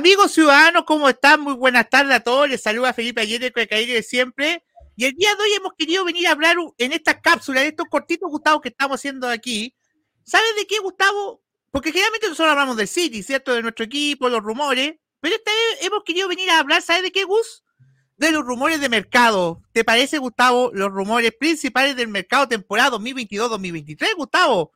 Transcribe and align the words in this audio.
Amigos 0.00 0.32
ciudadanos, 0.32 0.84
¿cómo 0.86 1.10
están? 1.10 1.42
Muy 1.42 1.52
buenas 1.52 1.90
tardes 1.90 2.16
a 2.16 2.20
todos. 2.20 2.48
Les 2.48 2.62
saluda 2.62 2.94
Felipe 2.94 3.20
con 3.52 3.66
el 3.68 3.86
de 3.86 4.02
siempre. 4.02 4.64
Y 4.96 5.04
el 5.04 5.12
día 5.14 5.34
de 5.34 5.42
hoy 5.42 5.52
hemos 5.52 5.74
querido 5.74 6.06
venir 6.06 6.26
a 6.26 6.30
hablar 6.30 6.56
en 6.78 6.92
esta 6.94 7.20
cápsula, 7.20 7.60
de 7.60 7.66
estos 7.66 7.86
cortitos, 7.90 8.30
Gustavo, 8.30 8.62
que 8.62 8.70
estamos 8.70 8.98
haciendo 8.98 9.28
aquí. 9.28 9.76
¿Sabes 10.24 10.56
de 10.56 10.66
qué, 10.66 10.78
Gustavo? 10.78 11.42
Porque 11.70 11.92
generalmente 11.92 12.28
nosotros 12.28 12.50
hablamos 12.50 12.78
del 12.78 12.88
City, 12.88 13.22
¿cierto? 13.22 13.52
De 13.52 13.60
nuestro 13.60 13.84
equipo, 13.84 14.30
los 14.30 14.42
rumores. 14.42 14.94
Pero 15.20 15.36
esta 15.36 15.50
vez 15.50 15.86
hemos 15.86 16.02
querido 16.02 16.28
venir 16.28 16.48
a 16.48 16.60
hablar, 16.60 16.80
¿sabes 16.80 17.02
de 17.02 17.12
qué, 17.12 17.24
Gus? 17.24 17.62
De 18.16 18.30
los 18.30 18.42
rumores 18.42 18.80
de 18.80 18.88
mercado. 18.88 19.60
¿Te 19.72 19.84
parece, 19.84 20.16
Gustavo, 20.16 20.70
los 20.72 20.90
rumores 20.90 21.32
principales 21.38 21.94
del 21.94 22.08
mercado 22.08 22.48
temporada 22.48 22.96
2022-2023, 22.96 24.16
Gustavo? 24.16 24.72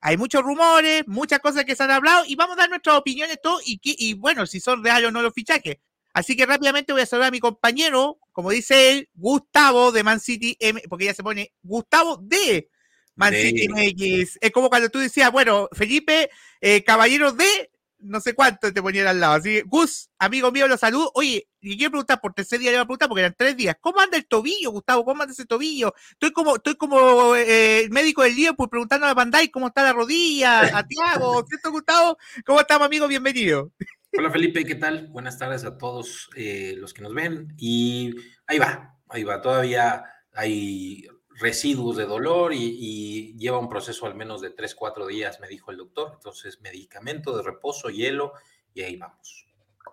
Hay 0.00 0.16
muchos 0.16 0.42
rumores, 0.42 1.04
muchas 1.06 1.40
cosas 1.40 1.64
que 1.64 1.74
se 1.74 1.82
han 1.82 1.90
hablado 1.90 2.24
y 2.26 2.36
vamos 2.36 2.56
a 2.56 2.60
dar 2.60 2.70
nuestras 2.70 2.96
opiniones 2.96 3.38
todo 3.42 3.60
y, 3.64 3.80
y 3.82 4.14
bueno, 4.14 4.46
si 4.46 4.60
son 4.60 4.82
reales 4.82 5.08
o 5.08 5.12
no 5.12 5.22
los 5.22 5.34
fichajes. 5.34 5.78
Así 6.12 6.36
que 6.36 6.46
rápidamente 6.46 6.92
voy 6.92 7.02
a 7.02 7.06
saludar 7.06 7.28
a 7.28 7.32
mi 7.32 7.40
compañero, 7.40 8.18
como 8.32 8.50
dice 8.50 8.90
él, 8.90 9.08
Gustavo 9.14 9.92
de 9.92 10.02
Man 10.02 10.20
City 10.20 10.56
M, 10.58 10.82
porque 10.88 11.04
ya 11.04 11.14
se 11.14 11.22
pone 11.22 11.52
Gustavo 11.62 12.16
de 12.16 12.70
Man 13.14 13.34
City 13.34 13.68
MX. 13.68 14.38
Es 14.40 14.50
como 14.52 14.68
cuando 14.70 14.88
tú 14.88 14.98
decías, 14.98 15.30
bueno, 15.30 15.68
Felipe, 15.72 16.30
eh, 16.60 16.82
caballero 16.84 17.32
de 17.32 17.70
no 18.00 18.20
sé 18.20 18.34
cuánto 18.34 18.72
te 18.72 18.82
ponían 18.82 19.06
al 19.06 19.20
lado. 19.20 19.34
Así 19.34 19.62
Gus, 19.66 20.10
amigo 20.18 20.50
mío, 20.52 20.68
los 20.68 20.80
saludo. 20.80 21.10
Oye, 21.14 21.48
y 21.60 21.76
quiero 21.76 21.92
preguntar, 21.92 22.20
por 22.20 22.34
tercer 22.34 22.58
día 22.60 22.70
le 22.70 22.76
voy 22.76 22.82
a 22.82 22.86
preguntar, 22.86 23.08
porque 23.08 23.20
eran 23.20 23.34
tres 23.36 23.56
días. 23.56 23.76
¿Cómo 23.80 24.00
anda 24.00 24.16
el 24.16 24.26
tobillo, 24.26 24.70
Gustavo? 24.70 25.04
¿Cómo 25.04 25.22
anda 25.22 25.32
ese 25.32 25.46
tobillo? 25.46 25.94
Estoy 26.12 26.32
como, 26.32 26.56
estoy 26.56 26.76
como 26.76 27.34
eh, 27.34 27.80
el 27.80 27.90
médico 27.90 28.22
del 28.22 28.34
día, 28.34 28.52
pues 28.52 28.70
preguntando 28.70 29.06
a 29.06 29.14
Bandai 29.14 29.48
cómo 29.50 29.68
está 29.68 29.82
la 29.82 29.92
rodilla, 29.92 30.76
a 30.76 30.86
Tiago, 30.86 31.44
¿cierto, 31.48 31.70
Gustavo? 31.70 32.18
¿Cómo 32.44 32.60
estamos, 32.60 32.86
amigo? 32.86 33.08
Bienvenido. 33.08 33.72
Hola, 34.16 34.30
Felipe, 34.30 34.64
¿qué 34.64 34.74
tal? 34.74 35.08
Buenas 35.08 35.38
tardes 35.38 35.64
a 35.64 35.76
todos 35.76 36.30
eh, 36.34 36.74
los 36.76 36.94
que 36.94 37.02
nos 37.02 37.12
ven. 37.12 37.54
Y 37.58 38.14
ahí 38.46 38.58
va, 38.58 38.96
ahí 39.08 39.24
va. 39.24 39.42
Todavía 39.42 40.02
hay 40.32 41.06
residuos 41.38 41.96
de 41.96 42.06
dolor 42.06 42.52
y, 42.52 43.34
lleva 43.38 43.58
un 43.58 43.68
proceso 43.68 44.06
al 44.06 44.14
menos 44.14 44.40
de 44.40 44.50
3, 44.50 44.74
4 44.74 45.06
días, 45.06 45.40
me 45.40 45.48
dijo 45.48 45.70
el 45.70 45.76
doctor. 45.76 46.12
Entonces, 46.14 46.60
medicamento 46.60 47.36
de 47.36 47.42
reposo, 47.42 47.88
hielo 47.88 48.32
y 48.74 48.82
ahí 48.82 48.96
vamos. 48.96 49.46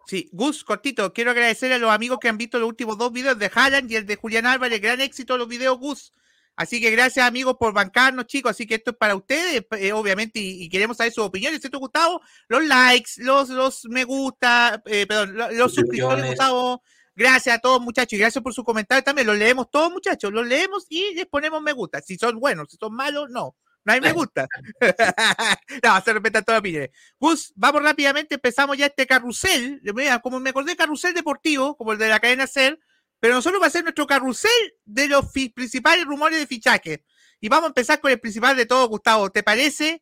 Sí, 0.08 0.30
Gus, 0.32 0.64
cortito, 0.64 1.14
quiero 1.14 1.32
agradecer 1.32 1.72
a 1.74 1.78
los 1.78 1.92
amigos 1.92 2.20
que 2.20 2.30
han 2.30 2.38
visto 2.38 2.60
los 2.60 2.70
últimos 2.70 2.98
dos 2.98 3.12
videos 3.12 3.40
de 3.40 3.50
Haaland 3.54 3.92
y 3.92 3.96
el 3.96 4.06
de 4.06 4.16
Julián 4.16 4.46
Álvarez. 4.46 4.82
Gran 4.82 5.02
éxito 5.02 5.38
los 5.38 5.48
videos, 5.48 5.80
Gus. 5.80 6.14
Así 6.56 6.80
que 6.80 6.90
gracias, 6.90 7.28
amigos, 7.28 7.58
por 7.60 7.74
bancarnos, 7.74 8.28
chicos. 8.28 8.52
Así 8.52 8.66
que 8.66 8.76
esto 8.76 8.92
es 8.92 8.98
para 8.98 9.16
ustedes, 9.16 9.66
eh, 9.72 9.92
obviamente, 9.94 10.40
y, 10.40 10.70
queremos 10.70 10.98
saber 10.98 11.12
sus 11.12 11.26
opiniones. 11.26 11.60
¿Cierto, 11.60 11.80
Gustavo? 11.80 12.22
Los 12.48 12.66
likes, 12.66 13.12
los, 13.18 13.50
los 13.50 13.86
me 13.86 14.06
gusta, 14.06 14.82
eh, 14.86 15.06
perdón, 15.06 15.36
los, 15.36 15.74
suscriptores, 15.74 16.28
Gustavo. 16.28 16.82
Gracias 17.16 17.56
a 17.56 17.60
todos, 17.60 17.82
muchachos, 17.82 18.14
y 18.14 18.18
gracias 18.18 18.44
por 18.44 18.54
su 18.54 18.64
comentario 18.64 19.04
también. 19.04 19.28
Los 19.28 19.38
leemos 19.38 19.70
todos, 19.72 19.92
muchachos, 19.92 20.34
los 20.34 20.46
leemos 20.46 20.86
y 20.90 21.14
les 21.14 21.26
ponemos 21.26 21.62
me 21.62 21.72
gusta. 21.72 22.02
Si 22.02 22.18
son 22.18 22.40
buenos, 22.40 22.70
si 22.70 22.78
son 22.78 22.94
malos, 22.94 23.30
no. 23.30 23.56
No 23.86 23.94
hay 23.94 24.02
me 24.02 24.12
gusta. 24.12 24.48
no, 25.84 26.02
se 26.02 26.14
respeta 26.14 26.42
toda 26.42 26.58
opinión. 26.58 26.90
Gus, 27.20 27.54
vamos 27.56 27.84
rápidamente, 27.84 28.36
empezamos 28.36 28.78
ya 28.78 28.88
este 28.88 29.06
carrusel. 29.06 29.82
Como 30.24 30.40
me 30.40 30.50
acordé, 30.50 30.76
carrusel 30.76 31.14
deportivo, 31.14 31.78
como 31.78 31.94
el 31.94 32.00
de 32.00 32.10
la 32.10 32.20
cadena 32.20 32.48
SER, 32.48 32.80
pero 33.20 33.36
nosotros 33.36 33.62
va 33.62 33.68
a 33.68 33.70
ser 33.70 33.84
nuestro 33.84 34.08
carrusel 34.08 34.52
de 34.86 35.08
los 35.08 35.32
principales 35.32 36.06
rumores 36.06 36.40
de 36.40 36.48
fichaje. 36.48 37.06
Y 37.40 37.48
vamos 37.48 37.66
a 37.66 37.68
empezar 37.68 38.02
con 38.02 38.12
el 38.12 38.20
principal 38.20 38.58
de 38.58 38.66
todo, 38.66 38.88
Gustavo. 38.90 39.30
¿Te 39.30 39.44
parece? 39.44 40.02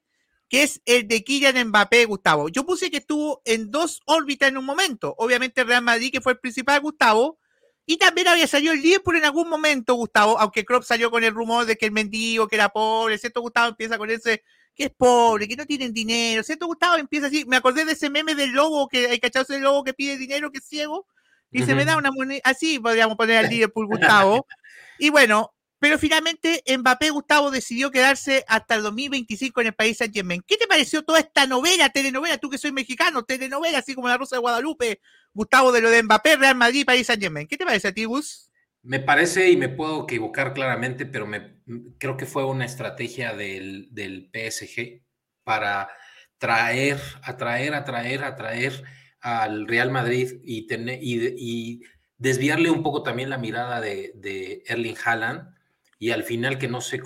Que 0.54 0.62
es 0.62 0.84
el 0.86 1.08
de 1.08 1.24
Kylian 1.24 1.70
Mbappé, 1.70 2.06
Gustavo. 2.06 2.48
Yo 2.48 2.64
puse 2.64 2.92
que 2.92 2.98
estuvo 2.98 3.42
en 3.44 3.72
dos 3.72 4.04
órbitas 4.06 4.50
en 4.50 4.58
un 4.60 4.66
momento. 4.66 5.16
Obviamente 5.18 5.64
Real 5.64 5.82
Madrid, 5.82 6.12
que 6.12 6.22
fue 6.22 6.34
el 6.34 6.38
principal, 6.38 6.80
Gustavo. 6.80 7.40
Y 7.88 7.98
también 7.98 8.28
había 8.28 8.46
salido 8.46 8.72
el 8.72 8.80
Liverpool 8.84 9.16
en 9.16 9.26
algún 9.26 9.50
momento, 9.50 9.96
Gustavo, 9.96 10.40
aunque 10.40 10.64
Klopp 10.64 10.84
salió 10.84 11.10
con 11.10 11.24
el 11.24 11.34
rumor 11.34 11.66
de 11.66 11.76
que 11.76 11.88
el 11.88 11.92
mendigo, 11.92 12.48
que 12.48 12.58
era 12.58 12.70
pobre, 12.70 13.18
¿cierto? 13.18 13.42
Gustavo 13.42 13.70
empieza 13.70 13.98
con 13.98 14.12
ese, 14.12 14.44
que 14.76 14.84
es 14.84 14.92
pobre, 14.92 15.48
que 15.48 15.56
no 15.56 15.66
tienen 15.66 15.92
dinero, 15.92 16.44
¿cierto? 16.44 16.68
Gustavo 16.68 16.98
empieza 16.98 17.28
así, 17.28 17.46
me 17.46 17.56
acordé 17.56 17.84
de 17.84 17.94
ese 17.94 18.12
meme 18.12 18.36
del 18.36 18.52
lobo, 18.52 18.88
que 18.88 19.08
hay 19.08 19.20
cachado 19.20 19.42
ese 19.50 19.60
lobo 19.60 19.84
que 19.84 19.96
pide 19.96 20.18
dinero, 20.18 20.52
que 20.52 20.60
es 20.60 20.66
ciego, 20.66 21.08
y 21.50 21.64
se 21.64 21.74
me 21.74 21.84
da 21.84 21.98
una 21.98 22.12
moneda, 22.12 22.42
así 22.44 22.78
podríamos 22.78 23.18
poner 23.18 23.38
al 23.44 23.50
Liverpool, 23.50 23.88
Gustavo. 23.88 24.46
Y 25.00 25.10
bueno, 25.10 25.53
pero 25.84 26.00
finalmente 26.00 26.64
Mbappé 26.66 27.10
Gustavo 27.10 27.52
decidió 27.52 27.92
quedarse 27.92 28.46
hasta 28.48 28.76
el 28.76 28.84
2025 28.84 29.60
en 29.60 29.68
el 29.68 29.74
país 29.74 29.98
Saint 29.98 30.16
Germain. 30.16 30.42
¿Qué 30.48 30.56
te 30.56 30.66
pareció 30.66 31.04
toda 31.04 31.20
esta 31.20 31.46
novela, 31.46 31.90
telenovela? 31.90 32.38
Tú 32.38 32.50
que 32.50 32.58
soy 32.58 32.72
mexicano, 32.72 33.24
telenovela, 33.24 33.80
así 33.80 33.94
como 33.94 34.08
la 34.08 34.18
Rosa 34.18 34.38
de 34.38 34.40
Guadalupe, 34.40 35.02
Gustavo, 35.34 35.74
de 35.74 35.82
lo 35.82 35.90
de 35.90 36.02
Mbappé, 36.04 36.38
Real 36.38 36.56
Madrid, 36.56 36.86
país 36.86 37.06
Saint 37.06 37.22
Germain. 37.22 37.48
¿Qué 37.50 37.58
te 37.58 37.66
parece 37.66 37.90
a 37.90 37.94
ti, 37.94 38.06
Gus? 38.06 38.50
Me 38.82 39.02
parece, 39.02 39.52
y 39.52 39.58
me 39.58 39.68
puedo 39.68 40.04
equivocar 40.04 40.54
claramente, 40.54 41.06
pero 41.06 41.28
me, 41.28 41.58
creo 41.98 42.16
que 42.16 42.26
fue 42.26 42.46
una 42.46 42.64
estrategia 42.64 43.34
del, 43.34 43.92
PSG 44.34 45.02
para 45.44 45.90
traer, 46.38 46.98
atraer, 47.24 47.74
atraer, 47.74 48.24
atraer 48.24 48.84
al 49.20 49.68
Real 49.68 49.92
Madrid 49.92 50.40
y, 50.46 51.82
desviarle 52.16 52.70
un 52.70 52.84
poco 52.84 53.04
también 53.04 53.30
la 53.30 53.38
mirada 53.38 53.82
de 53.82 54.64
Erling 54.66 54.96
Haaland 55.04 55.54
y 56.04 56.12
al 56.12 56.26
final 56.26 56.58
que 56.58 56.68
no 56.68 56.82
se, 56.82 57.02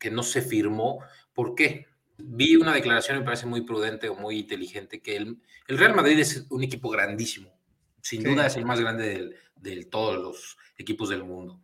que 0.00 0.10
no 0.10 0.24
se 0.24 0.42
firmó. 0.42 1.04
¿Por 1.32 1.54
qué? 1.54 1.86
Vi 2.18 2.56
una 2.56 2.74
declaración, 2.74 3.20
me 3.20 3.24
parece 3.24 3.46
muy 3.46 3.60
prudente 3.60 4.08
o 4.08 4.16
muy 4.16 4.40
inteligente, 4.40 5.00
que 5.00 5.16
el, 5.16 5.38
el 5.68 5.78
Real 5.78 5.94
Madrid 5.94 6.18
es 6.18 6.46
un 6.50 6.64
equipo 6.64 6.90
grandísimo. 6.90 7.56
Sin 8.02 8.24
duda 8.24 8.46
es 8.46 8.56
el 8.56 8.64
más 8.64 8.80
grande 8.80 9.36
de 9.54 9.84
todos 9.84 10.20
los 10.20 10.56
equipos 10.76 11.10
del 11.10 11.22
mundo. 11.22 11.62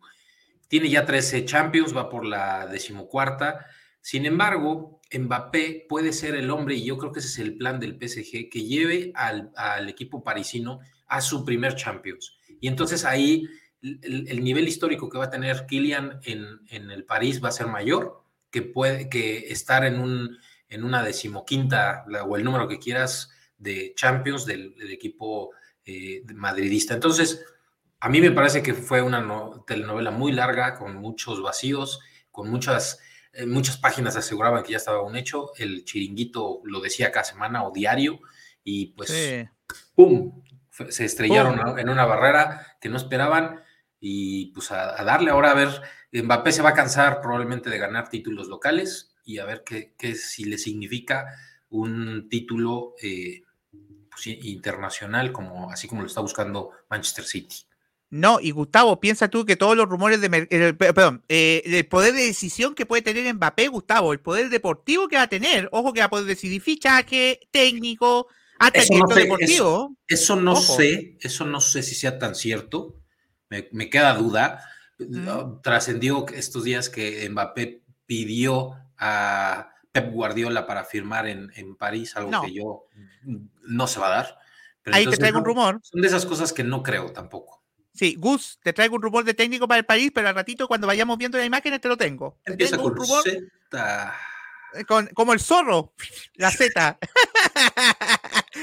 Tiene 0.69 0.89
ya 0.89 1.05
13 1.05 1.43
Champions, 1.43 1.93
va 1.93 2.09
por 2.09 2.25
la 2.25 2.67
decimocuarta. 2.67 3.65
Sin 3.99 4.25
embargo, 4.25 5.01
Mbappé 5.11 5.87
puede 5.89 6.13
ser 6.13 6.35
el 6.35 6.49
hombre, 6.49 6.75
y 6.75 6.85
yo 6.85 6.97
creo 6.97 7.11
que 7.11 7.19
ese 7.19 7.27
es 7.27 7.39
el 7.39 7.57
plan 7.57 7.81
del 7.81 7.97
PSG, 7.99 8.47
que 8.49 8.63
lleve 8.63 9.11
al, 9.13 9.51
al 9.57 9.89
equipo 9.89 10.23
parisino 10.23 10.79
a 11.07 11.19
su 11.19 11.43
primer 11.43 11.75
Champions. 11.75 12.37
Y 12.61 12.69
entonces 12.69 13.03
ahí 13.03 13.45
el, 13.81 14.43
nivel 14.43 14.67
histórico 14.67 15.09
que 15.09 15.17
va 15.17 15.25
a 15.25 15.29
tener 15.29 15.65
Kylian 15.67 16.19
en, 16.23 16.91
el 16.91 17.05
París 17.05 17.43
va 17.43 17.49
a 17.49 17.53
ser 17.53 17.67
mayor 17.67 18.23
que, 18.49 18.61
puede, 18.61 19.09
que 19.09 19.51
estar 19.51 19.85
en, 19.85 19.99
un, 19.99 20.37
en 20.69 20.83
una 20.83 21.03
decimoquinta 21.03 22.05
o 22.25 22.35
el 22.35 22.43
número 22.43 22.67
que 22.67 22.79
quieras 22.79 23.31
de 23.57 23.93
Champions 23.95 24.45
del, 24.45 24.75
equipo 24.91 25.51
eh, 25.85 26.23
madridista. 26.33 26.93
Entonces, 26.93 27.45
a 27.99 28.09
mí 28.09 28.21
me 28.21 28.31
parece 28.31 28.61
que 28.61 28.73
fue 28.73 29.01
una 29.01 29.25
telenovela 29.65 30.11
muy 30.11 30.31
larga, 30.31 30.75
con 30.75 30.95
muchos 30.95 31.41
vacíos, 31.41 31.99
con 32.31 32.49
muchas, 32.49 32.99
eh, 33.33 33.45
muchas 33.45 33.77
páginas 33.77 34.15
aseguraban 34.15 34.63
que 34.63 34.71
ya 34.71 34.77
estaba 34.77 35.01
un 35.01 35.15
hecho. 35.15 35.51
El 35.55 35.83
chiringuito 35.85 36.61
lo 36.63 36.79
decía 36.79 37.11
cada 37.11 37.25
semana 37.25 37.63
o 37.63 37.71
diario, 37.71 38.19
y 38.63 38.87
pues, 38.87 39.47
¡pum! 39.95 40.43
Se 40.89 41.05
estrellaron 41.05 41.79
en 41.79 41.89
una 41.89 42.05
barrera 42.05 42.77
que 42.79 42.89
no 42.89 42.97
esperaban 42.97 43.63
y 43.99 44.47
pues 44.47 44.71
a, 44.71 45.03
darle 45.03 45.31
ahora 45.31 45.51
a 45.51 45.55
ver, 45.55 45.81
Mbappé 46.11 46.51
se 46.51 46.61
va 46.61 46.69
a 46.69 46.73
cansar 46.73 47.21
probablemente 47.21 47.69
de 47.69 47.77
ganar 47.77 48.09
títulos 48.09 48.47
locales 48.47 49.15
y 49.25 49.39
a 49.39 49.45
ver 49.45 49.63
qué, 49.63 50.15
si 50.15 50.45
le 50.45 50.57
significa 50.57 51.25
un 51.69 52.29
título 52.29 52.95
eh, 53.01 53.43
pues, 54.09 54.27
internacional, 54.27 55.31
como, 55.31 55.71
así 55.71 55.87
como 55.87 56.01
lo 56.01 56.07
está 56.07 56.21
buscando 56.21 56.71
Manchester 56.89 57.25
City. 57.25 57.55
No, 58.09 58.39
y 58.39 58.51
Gustavo, 58.51 59.01
piensa 59.01 59.27
tú 59.27 59.45
que 59.45 59.57
todos 59.57 59.75
los 59.75 59.89
rumores 59.89 60.21
de 60.21 60.47
eh, 60.49 60.73
perdón, 60.73 61.25
eh, 61.27 61.61
el 61.65 61.85
poder 61.87 62.13
de 62.13 62.27
decisión 62.27 62.73
que 62.73 62.85
puede 62.85 63.01
tener 63.01 63.33
Mbappé, 63.33 63.67
Gustavo, 63.67 64.13
el 64.13 64.21
poder 64.21 64.49
deportivo 64.49 65.09
que 65.09 65.17
va 65.17 65.23
a 65.23 65.29
tener, 65.29 65.67
ojo 65.73 65.91
que 65.91 65.99
va 65.99 66.05
a 66.05 66.09
poder 66.09 66.25
decidir 66.25 66.61
fichaje, 66.61 67.41
técnico, 67.51 68.27
hasta 68.59 68.79
eso 68.79 68.93
no 68.93 69.13
deportivo. 69.13 69.97
Eso, 70.07 70.37
no 70.37 70.55
sé, 70.55 71.17
eso 71.19 71.45
no 71.45 71.59
sé 71.59 71.83
si 71.83 71.95
sea 71.95 72.17
tan 72.17 72.33
cierto 72.33 72.95
me, 73.49 73.89
queda 73.89 74.13
duda. 74.13 74.63
Trascendió 75.61 76.25
estos 76.33 76.63
días 76.63 76.89
que 76.89 77.29
Mbappé 77.29 77.83
pidió 78.05 78.75
a 78.97 79.73
Pep 79.91 80.11
Guardiola 80.11 80.65
para 80.65 80.83
firmar 80.83 81.27
en, 81.27 81.75
París, 81.75 82.15
algo 82.15 82.41
que 82.41 82.53
yo 82.53 82.85
no 83.61 83.87
se 83.87 83.99
va 83.99 84.07
a 84.07 84.09
dar. 84.09 84.39
Ahí 84.85 85.05
te 85.05 85.17
traigo 85.17 85.39
un 85.39 85.45
rumor. 85.45 85.79
Son 85.83 86.01
de 86.01 86.07
esas 86.07 86.25
cosas 86.25 86.53
que 86.53 86.63
no 86.63 86.81
creo 86.81 87.11
tampoco. 87.11 87.63
Sí, 87.93 88.15
Gus, 88.17 88.59
te 88.61 88.73
traigo 88.73 88.95
un 88.95 89.01
rumor 89.01 89.23
de 89.23 89.33
técnico 89.33 89.67
para 89.67 89.79
el 89.79 89.85
París, 89.85 90.11
pero 90.13 90.29
al 90.29 90.35
ratito 90.35 90.67
cuando 90.67 90.85
vayamos 90.85 91.17
viendo 91.17 91.37
la 91.37 91.45
imagen 91.45 91.79
te 91.79 91.87
lo 91.87 91.97
tengo. 91.97 92.37
Empieza 92.45 92.77
con 92.77 92.91
un 92.91 92.95
rumor 92.95 93.23
eh, 94.73 94.85
como 94.85 95.33
el 95.33 95.39
zorro, 95.39 95.93
la 96.35 96.51
Z. 96.51 96.99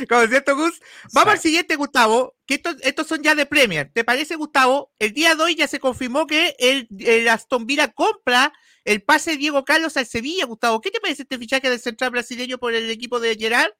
Como 0.08 0.26
cierto, 0.26 0.56
Gus. 0.56 0.80
Vamos 1.12 1.34
al 1.34 1.40
siguiente, 1.40 1.76
Gustavo, 1.76 2.36
que 2.46 2.60
estos, 2.82 3.06
son 3.06 3.22
ya 3.22 3.34
de 3.34 3.46
Premier. 3.46 3.90
¿Te 3.92 4.04
parece, 4.04 4.36
Gustavo? 4.36 4.92
El 4.98 5.12
día 5.12 5.34
de 5.34 5.42
hoy 5.42 5.54
ya 5.54 5.68
se 5.68 5.80
confirmó 5.80 6.26
que 6.26 6.54
el, 6.58 7.28
Aston 7.28 7.66
Villa 7.66 7.88
compra 7.88 8.52
el 8.84 9.02
pase 9.02 9.32
de 9.32 9.36
Diego 9.38 9.64
Carlos 9.64 9.96
al 9.96 10.06
Sevilla, 10.06 10.46
Gustavo. 10.46 10.80
¿Qué 10.80 10.90
te 10.90 11.00
parece 11.00 11.22
este 11.22 11.38
fichaje 11.38 11.70
del 11.70 11.80
central 11.80 12.10
brasileño 12.10 12.58
por 12.58 12.74
el 12.74 12.90
equipo 12.90 13.20
de 13.20 13.36
Gerard? 13.36 13.72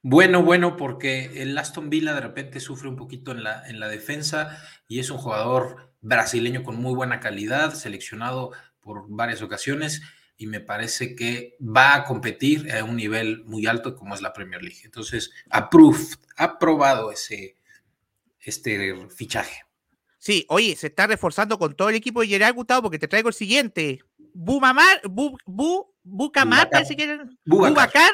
Bueno, 0.00 0.42
bueno, 0.42 0.76
porque 0.76 1.42
el 1.42 1.58
Aston 1.58 1.90
Villa 1.90 2.14
de 2.14 2.20
repente 2.20 2.60
sufre 2.60 2.88
un 2.88 2.96
poquito 2.96 3.32
en 3.32 3.42
la, 3.42 3.68
en 3.68 3.80
la 3.80 3.88
defensa 3.88 4.62
y 4.86 5.00
es 5.00 5.10
un 5.10 5.18
jugador 5.18 5.92
brasileño 6.00 6.62
con 6.62 6.76
muy 6.76 6.94
buena 6.94 7.18
calidad, 7.18 7.74
seleccionado 7.74 8.52
por 8.80 9.06
varias 9.08 9.42
ocasiones 9.42 10.02
y 10.38 10.46
me 10.46 10.60
parece 10.60 11.16
que 11.16 11.56
va 11.60 11.96
a 11.96 12.04
competir 12.04 12.72
a 12.72 12.84
un 12.84 12.96
nivel 12.96 13.44
muy 13.44 13.66
alto 13.66 13.96
como 13.96 14.14
es 14.14 14.22
la 14.22 14.32
Premier 14.32 14.62
League. 14.62 14.80
Entonces, 14.84 15.32
approved, 15.50 16.14
aprobado 16.36 17.10
ese 17.10 17.56
este 18.40 18.94
fichaje. 19.08 19.62
Sí, 20.18 20.46
oye, 20.48 20.76
se 20.76 20.86
está 20.86 21.06
reforzando 21.06 21.58
con 21.58 21.74
todo 21.74 21.88
el 21.88 21.96
equipo 21.96 22.20
de 22.20 22.28
Gerard 22.28 22.54
Gustavo 22.54 22.82
porque 22.82 22.98
te 22.98 23.08
traigo 23.08 23.28
el 23.28 23.34
siguiente. 23.34 24.00
Bumamar, 24.32 25.00
Bu, 25.08 25.36
Bu, 25.44 25.92
Bucamar, 26.04 26.70
parece 26.70 26.96
que 26.96 27.02
era. 27.02 27.28
Bubacar. 27.44 28.10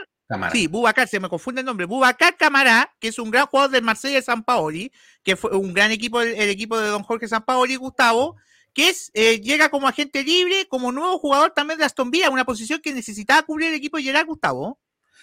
Sí, 0.50 0.66
Bubacar, 0.66 1.06
se 1.06 1.20
me 1.20 1.28
confunde 1.28 1.60
el 1.60 1.66
nombre. 1.66 1.86
Bubacar 1.86 2.36
Camará, 2.38 2.90
que 2.98 3.08
es 3.08 3.18
un 3.18 3.30
gran 3.30 3.46
jugador 3.46 3.70
del 3.70 3.82
Marsella 3.82 4.16
de 4.16 4.22
San 4.22 4.42
Paoli, 4.42 4.90
que 5.22 5.36
fue 5.36 5.54
un 5.54 5.74
gran 5.74 5.92
equipo, 5.92 6.22
el, 6.22 6.48
equipo 6.48 6.78
de 6.78 6.88
don 6.88 7.02
Jorge 7.02 7.28
San 7.28 7.44
Paoli, 7.44 7.76
Gustavo, 7.76 8.36
que 8.74 8.90
es, 8.90 9.10
eh, 9.14 9.40
llega 9.40 9.70
como 9.70 9.88
agente 9.88 10.22
libre, 10.22 10.66
como 10.68 10.92
nuevo 10.92 11.18
jugador 11.18 11.52
también 11.52 11.78
de 11.78 11.84
Aston 11.84 12.10
Villa, 12.10 12.30
una 12.30 12.44
posición 12.44 12.80
que 12.82 12.92
necesitaba 12.92 13.42
cubrir 13.44 13.68
el 13.68 13.74
equipo 13.74 13.96
de 13.96 14.02
Gerard 14.02 14.26
Gustavo. 14.26 14.80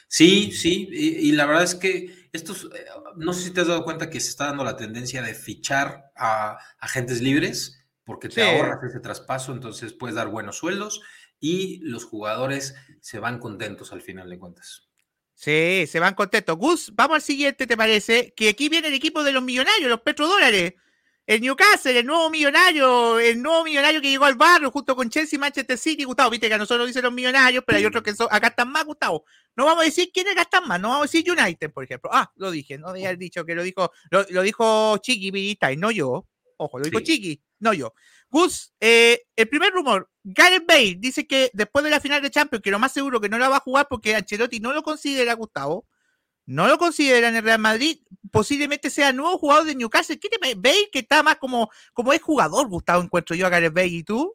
Sí, 0.08 0.52
sí, 0.52 0.90
y, 0.92 1.32
la 1.34 1.46
verdad 1.46 1.64
es 1.64 1.76
que 1.76 2.28
estos, 2.34 2.66
eh, 2.76 2.86
no 3.16 3.32
sé 3.34 3.44
si 3.44 3.52
te 3.52 3.62
has 3.62 3.68
dado 3.68 3.84
cuenta 3.84 4.10
que 4.10 4.20
se 4.20 4.30
está 4.30 4.48
dando 4.48 4.64
la 4.64 4.76
tendencia 4.76 5.22
de 5.22 5.34
fichar 5.34 6.12
a 6.18 6.58
agentes 6.80 7.22
libres, 7.22 7.86
porque 8.04 8.28
te 8.28 8.44
ahorras 8.44 8.84
ese 8.84 9.00
traspaso, 9.00 9.54
entonces 9.54 9.94
puedes 9.94 10.16
dar 10.16 10.28
buenos 10.28 10.58
sueldos 10.58 11.02
y 11.40 11.80
los 11.80 12.04
jugadores 12.04 12.76
se 13.00 13.20
van 13.20 13.40
contentos 13.40 13.94
al 13.94 14.02
final 14.02 14.30
de 14.30 14.38
cuentas. 14.38 14.90
Sí, 15.34 15.86
se 15.88 16.00
van 16.00 16.14
contentos. 16.14 16.58
Gus, 16.58 16.92
vamos 16.94 17.16
al 17.16 17.22
siguiente, 17.22 17.66
¿te 17.66 17.78
parece? 17.78 18.34
Que 18.36 18.50
aquí 18.50 18.70
viene 18.70 18.90
el 18.90 18.94
equipo 18.94 19.24
de 19.24 19.32
los 19.32 19.42
millonarios, 19.42 19.90
los 19.90 20.02
petrodólares. 20.02 20.74
El 21.32 21.40
Newcastle, 21.40 21.98
el 21.98 22.06
nuevo 22.06 22.30
millonario, 22.30 23.18
el 23.18 23.42
nuevo 23.42 23.64
millonario 23.64 24.02
que 24.02 24.10
llegó 24.10 24.26
al 24.26 24.36
barrio 24.36 24.70
junto 24.70 24.98
con 24.98 25.10
Chelsea 25.10 25.38
y 25.38 25.40
Manchester 25.40 25.78
City, 25.78 26.04
Gustavo. 26.04 26.30
Viste 26.30 26.50
que 26.50 26.56
a 26.56 26.58
nosotros 26.58 26.86
dicen 26.86 27.04
los 27.04 27.14
millonarios, 27.14 27.64
pero 27.66 27.78
hay 27.78 27.86
otros 27.86 28.04
que 28.04 28.14
son, 28.14 28.28
acá 28.30 28.48
están 28.48 28.70
más, 28.70 28.84
Gustavo. 28.84 29.24
No 29.56 29.64
vamos 29.64 29.84
a 29.84 29.86
decir 29.86 30.12
quiénes 30.14 30.36
gastan 30.36 30.68
más, 30.68 30.82
no 30.82 30.90
vamos 30.90 31.04
a 31.04 31.10
decir 31.10 31.32
United, 31.32 31.72
por 31.72 31.86
ejemplo. 31.86 32.10
Ah, 32.12 32.30
lo 32.36 32.52
dije, 32.52 32.78
no 32.78 32.90
había 32.90 33.16
dicho 33.16 33.46
que 33.46 33.56
lo 33.56 33.64
dijo, 33.64 33.94
lo, 34.10 34.42
dijo 34.42 34.98
Chiqui 34.98 35.32
y 35.34 35.78
no 35.78 35.90
yo. 35.92 36.28
Ojo, 36.58 36.80
lo 36.80 36.84
dijo 36.84 37.00
Chiqui, 37.00 37.42
no 37.60 37.74
yo. 37.74 37.94
Gus, 38.30 38.74
eh, 38.82 39.24
el 39.34 39.48
primer 39.48 39.72
rumor, 39.72 40.10
Gareth 40.26 40.68
Bale 40.68 40.98
dice 41.00 41.26
que 41.28 41.50
después 41.54 41.86
de 41.86 41.92
la 41.92 42.02
final 42.02 42.22
de 42.22 42.30
Champions, 42.30 42.62
que 42.62 42.72
lo 42.72 42.80
más 42.80 42.92
seguro 42.92 43.22
que 43.22 43.30
no 43.30 43.38
la 43.38 43.48
va 43.48 43.56
a 43.56 43.62
jugar 43.62 43.88
porque 43.90 44.16
Ancelotti 44.16 44.60
no 44.60 44.74
lo 44.74 44.84
considera, 44.84 45.34
Gustavo, 45.36 45.88
no 46.46 46.68
lo 46.68 46.78
considera 46.78 47.30
en 47.30 47.38
el 47.38 47.44
Real 47.44 47.60
Madrid, 47.60 48.00
posiblemente 48.32 48.90
sea 48.90 49.14
nuevo 49.14 49.38
jugador 49.38 49.66
de 49.66 49.76
Newcastle. 49.76 50.20
¿Qué 50.20 50.30
te 50.30 50.40
que 50.92 51.00
está 51.00 51.22
más 51.22 51.36
como, 51.36 51.70
como 51.94 52.14
es 52.14 52.22
jugador, 52.22 52.68
Gustavo, 52.68 53.04
encuentro 53.04 53.36
yo 53.36 53.46
a 53.46 53.50
Gareth 53.50 53.74
Bale 53.74 53.88
y 53.88 54.04
tú? 54.04 54.34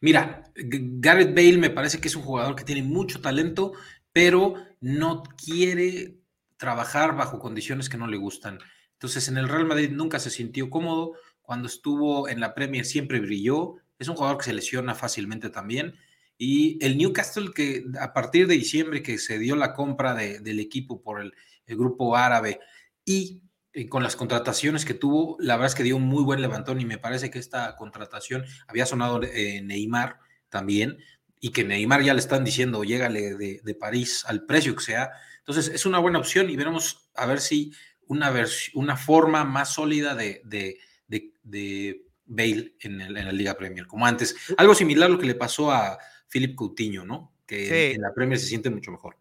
Mira, 0.00 0.42
Gareth 0.54 1.34
Bale 1.34 1.58
me 1.58 1.70
parece 1.70 2.00
que 2.00 2.08
es 2.08 2.16
un 2.16 2.22
jugador 2.22 2.56
que 2.56 2.64
tiene 2.64 2.82
mucho 2.82 3.20
talento, 3.20 3.72
pero 4.12 4.54
no 4.80 5.22
quiere 5.22 6.18
trabajar 6.56 7.16
bajo 7.16 7.38
condiciones 7.38 7.88
que 7.88 7.96
no 7.96 8.08
le 8.08 8.16
gustan. 8.16 8.58
Entonces, 8.94 9.28
en 9.28 9.38
el 9.38 9.48
Real 9.48 9.66
Madrid 9.66 9.90
nunca 9.92 10.18
se 10.18 10.30
sintió 10.30 10.70
cómodo, 10.70 11.14
cuando 11.48 11.66
estuvo 11.66 12.28
en 12.28 12.40
la 12.40 12.54
Premier 12.54 12.84
siempre 12.84 13.20
brilló. 13.20 13.76
Es 13.98 14.08
un 14.08 14.16
jugador 14.16 14.36
que 14.36 14.44
se 14.44 14.52
lesiona 14.52 14.94
fácilmente 14.94 15.48
también. 15.48 15.94
Y 16.36 16.78
el 16.84 16.98
Newcastle, 16.98 17.52
que 17.54 17.86
a 17.98 18.12
partir 18.12 18.46
de 18.46 18.52
diciembre 18.54 19.02
que 19.02 19.16
se 19.16 19.38
dio 19.38 19.56
la 19.56 19.72
compra 19.72 20.14
del 20.14 20.60
equipo 20.60 21.00
por 21.00 21.22
el, 21.22 21.32
grupo 21.66 22.16
árabe 22.16 22.60
y 23.08 23.40
eh, 23.72 23.88
con 23.88 24.02
las 24.02 24.16
contrataciones 24.16 24.84
que 24.84 24.92
tuvo, 24.92 25.38
la 25.40 25.56
verdad 25.56 25.68
es 25.68 25.74
que 25.74 25.82
dio 25.82 25.96
un 25.96 26.04
muy 26.04 26.22
buen 26.22 26.42
levantón 26.42 26.78
y 26.78 26.84
me 26.84 26.98
parece 26.98 27.30
que 27.30 27.38
esta 27.38 27.74
contratación 27.74 28.44
había 28.66 28.84
sonado 28.84 29.22
eh, 29.22 29.62
Neymar 29.62 30.18
también 30.50 30.98
y 31.40 31.50
que 31.50 31.64
Neymar 31.64 32.02
ya 32.02 32.12
le 32.12 32.20
están 32.20 32.44
diciendo, 32.44 32.84
llégale 32.84 33.34
de, 33.34 33.74
París 33.74 34.24
al 34.26 34.44
precio 34.44 34.76
que 34.76 34.84
sea. 34.84 35.10
Entonces 35.38 35.68
es 35.68 35.86
una 35.86 36.00
buena 36.00 36.18
opción 36.18 36.50
y 36.50 36.56
veremos 36.56 37.08
a 37.14 37.24
ver 37.24 37.40
si 37.40 37.72
una, 38.08 38.30
una 38.74 38.96
forma 38.98 39.44
más 39.44 39.72
sólida 39.72 40.14
de, 40.14 40.42
de 40.44 42.02
Bale 42.26 42.74
en, 42.80 43.14
la 43.14 43.32
Liga 43.32 43.56
Premier, 43.56 43.86
como 43.86 44.04
antes. 44.04 44.36
Algo 44.58 44.74
similar 44.74 45.08
a 45.08 45.12
lo 45.12 45.18
que 45.18 45.26
le 45.26 45.34
pasó 45.34 45.72
a 45.72 45.98
Philip 46.30 46.54
Coutinho, 46.54 47.06
¿no? 47.06 47.32
Que 47.46 47.92
en, 47.92 48.02
la 48.02 48.12
Premier 48.12 48.38
se 48.38 48.46
siente 48.46 48.68
mucho 48.68 48.90
mejor. 48.90 49.16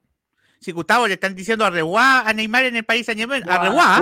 Si 0.60 0.72
Gustavo 0.72 1.08
le 1.08 1.16
están 1.16 1.36
diciendo 1.36 1.66
a 1.66 1.70
Rebois 1.70 2.04
a 2.26 2.34
Neymar 2.34 2.66
en 2.66 2.76
el 2.78 2.86
país 2.86 3.08
a 3.10 3.14
Rebois. 3.14 4.02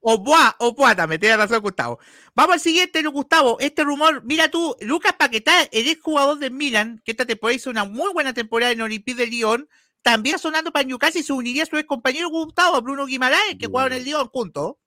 O 0.00 0.18
Bois, 0.18 0.50
o 0.58 0.72
Bois 0.72 0.94
también, 0.94 1.20
tiene 1.20 1.36
razón 1.36 1.60
Gustavo. 1.60 1.98
Vamos 2.34 2.54
al 2.54 2.60
siguiente, 2.60 3.02
Gustavo. 3.02 3.58
Este 3.58 3.82
rumor, 3.82 4.22
mira 4.24 4.48
tú, 4.48 4.76
Lucas 4.80 5.14
Paquetá, 5.14 5.52
el 5.72 5.88
ex 5.88 6.00
jugador 6.00 6.38
de 6.38 6.50
Milan, 6.50 7.02
que 7.04 7.10
esta 7.10 7.26
temporada 7.26 7.56
hizo 7.56 7.70
una 7.70 7.84
muy 7.84 8.12
buena 8.12 8.32
temporada 8.32 8.72
en 8.72 8.80
Olympique 8.80 9.20
de 9.20 9.26
Lyon, 9.26 9.68
también 10.02 10.38
sonando 10.38 10.70
para 10.70 10.86
Newcastle 10.86 11.20
y 11.20 11.24
se 11.24 11.32
uniría 11.32 11.64
a 11.64 11.66
su 11.66 11.76
ex 11.76 11.86
compañero 11.86 12.28
Gustavo, 12.30 12.80
Bruno 12.80 13.06
Guimaraes, 13.06 13.56
que 13.58 13.66
jugaba 13.66 13.88
en 13.88 13.94
el 13.94 14.04
Lyon 14.04 14.28
junto. 14.28 14.78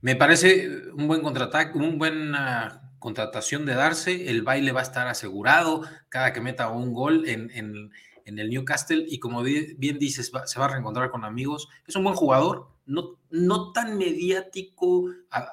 Me 0.00 0.16
parece 0.16 0.68
un 0.94 1.06
buen 1.06 1.20
contraataque, 1.20 1.76
un 1.76 1.98
buena 1.98 2.82
contratación 2.98 3.66
de 3.66 3.74
darse. 3.74 4.30
El 4.30 4.42
baile 4.42 4.72
va 4.72 4.80
a 4.80 4.84
estar 4.84 5.06
asegurado 5.08 5.82
cada 6.08 6.32
que 6.32 6.40
meta 6.40 6.70
un 6.70 6.94
gol 6.94 7.28
en, 7.28 7.90
el 8.38 8.50
Newcastle. 8.50 9.04
Y 9.08 9.18
como 9.18 9.42
bien 9.42 9.98
dices, 9.98 10.30
se 10.46 10.58
va 10.58 10.64
a 10.66 10.68
reencontrar 10.68 11.10
con 11.10 11.24
amigos. 11.24 11.68
Es 11.86 11.96
un 11.96 12.04
buen 12.04 12.16
jugador, 12.16 12.68
no, 12.86 13.18
no 13.30 13.72
tan 13.72 13.98
mediático 13.98 15.06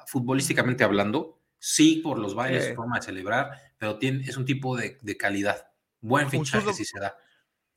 futbolísticamente 0.06 0.84
hablando. 0.84 1.38
Sí, 1.58 1.96
por 1.96 2.18
los 2.18 2.34
bailes, 2.34 2.74
forma 2.74 2.96
de 2.96 3.02
celebrar, 3.02 3.50
pero 3.78 3.98
tiene, 3.98 4.24
es 4.24 4.36
un 4.36 4.46
tipo 4.46 4.76
de, 4.76 4.98
calidad. 5.18 5.70
Buen 6.00 6.30
fichaje 6.30 6.72
si 6.72 6.84
se 6.84 6.98
da 6.98 7.14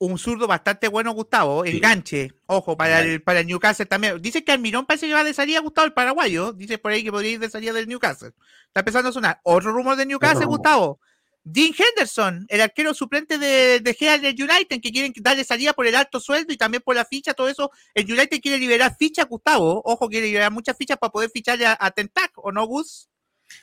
un 0.06 0.18
zurdo 0.18 0.48
bastante 0.48 0.88
bueno, 0.88 1.12
Gustavo. 1.12 1.66
Enganche. 1.66 2.34
Ojo, 2.46 2.76
para 2.76 3.02
el, 3.02 3.22
para 3.22 3.40
el 3.40 3.48
Newcastle 3.48 3.86
también. 3.86 4.22
Dice 4.22 4.44
que 4.44 4.52
Almirón 4.52 4.86
parece 4.86 5.08
que 5.08 5.14
va 5.14 5.24
de 5.24 5.34
salida, 5.34 5.60
Gustavo, 5.60 5.88
el 5.88 5.94
paraguayo. 5.94 6.52
Dice 6.52 6.78
por 6.78 6.92
ahí 6.92 7.04
que 7.04 7.12
podría 7.12 7.31
ir 7.31 7.40
de 7.40 7.50
salida 7.50 7.74
del 7.74 7.88
Newcastle. 7.88 8.33
Está 8.68 8.81
empezando 8.81 9.10
a 9.10 9.14
sonar. 9.14 9.40
Otro 9.44 9.72
rumor 9.72 9.95
de 9.95 10.06
Newcastle, 10.06 10.45
Gustavo. 10.45 11.00
Dean 11.44 11.73
Henderson, 11.78 12.45
el 12.50 12.62
arquero 12.62 12.94
suplente 12.94 13.38
de, 13.38 13.80
de 13.80 14.19
del 14.21 14.42
United, 14.42 14.81
que 14.81 14.92
quieren 14.92 15.14
darle 15.18 15.44
salida 15.44 15.73
por 15.73 15.85
el 15.88 15.95
alto 15.95 16.19
sueldo 16.19 16.54
y 16.54 16.57
también 16.57 16.81
por 16.83 16.95
la 16.95 17.06
ficha, 17.06 17.33
todo 17.33 17.50
eso. 17.50 17.71
El 17.94 18.12
United 18.12 18.40
quiere 18.42 18.57
liberar 18.57 18.95
fichas, 18.97 19.28
Gustavo. 19.28 19.81
Ojo, 19.83 20.07
quiere 20.07 20.28
liberar 20.28 20.52
muchas 20.52 20.78
fichas 20.78 20.97
para 20.97 21.12
poder 21.12 21.30
ficharle 21.30 21.66
a, 21.66 21.78
a 21.80 21.92
Tentac, 21.92 22.31
¿o 22.35 22.52
no, 22.52 22.66
Gus? 22.66 23.09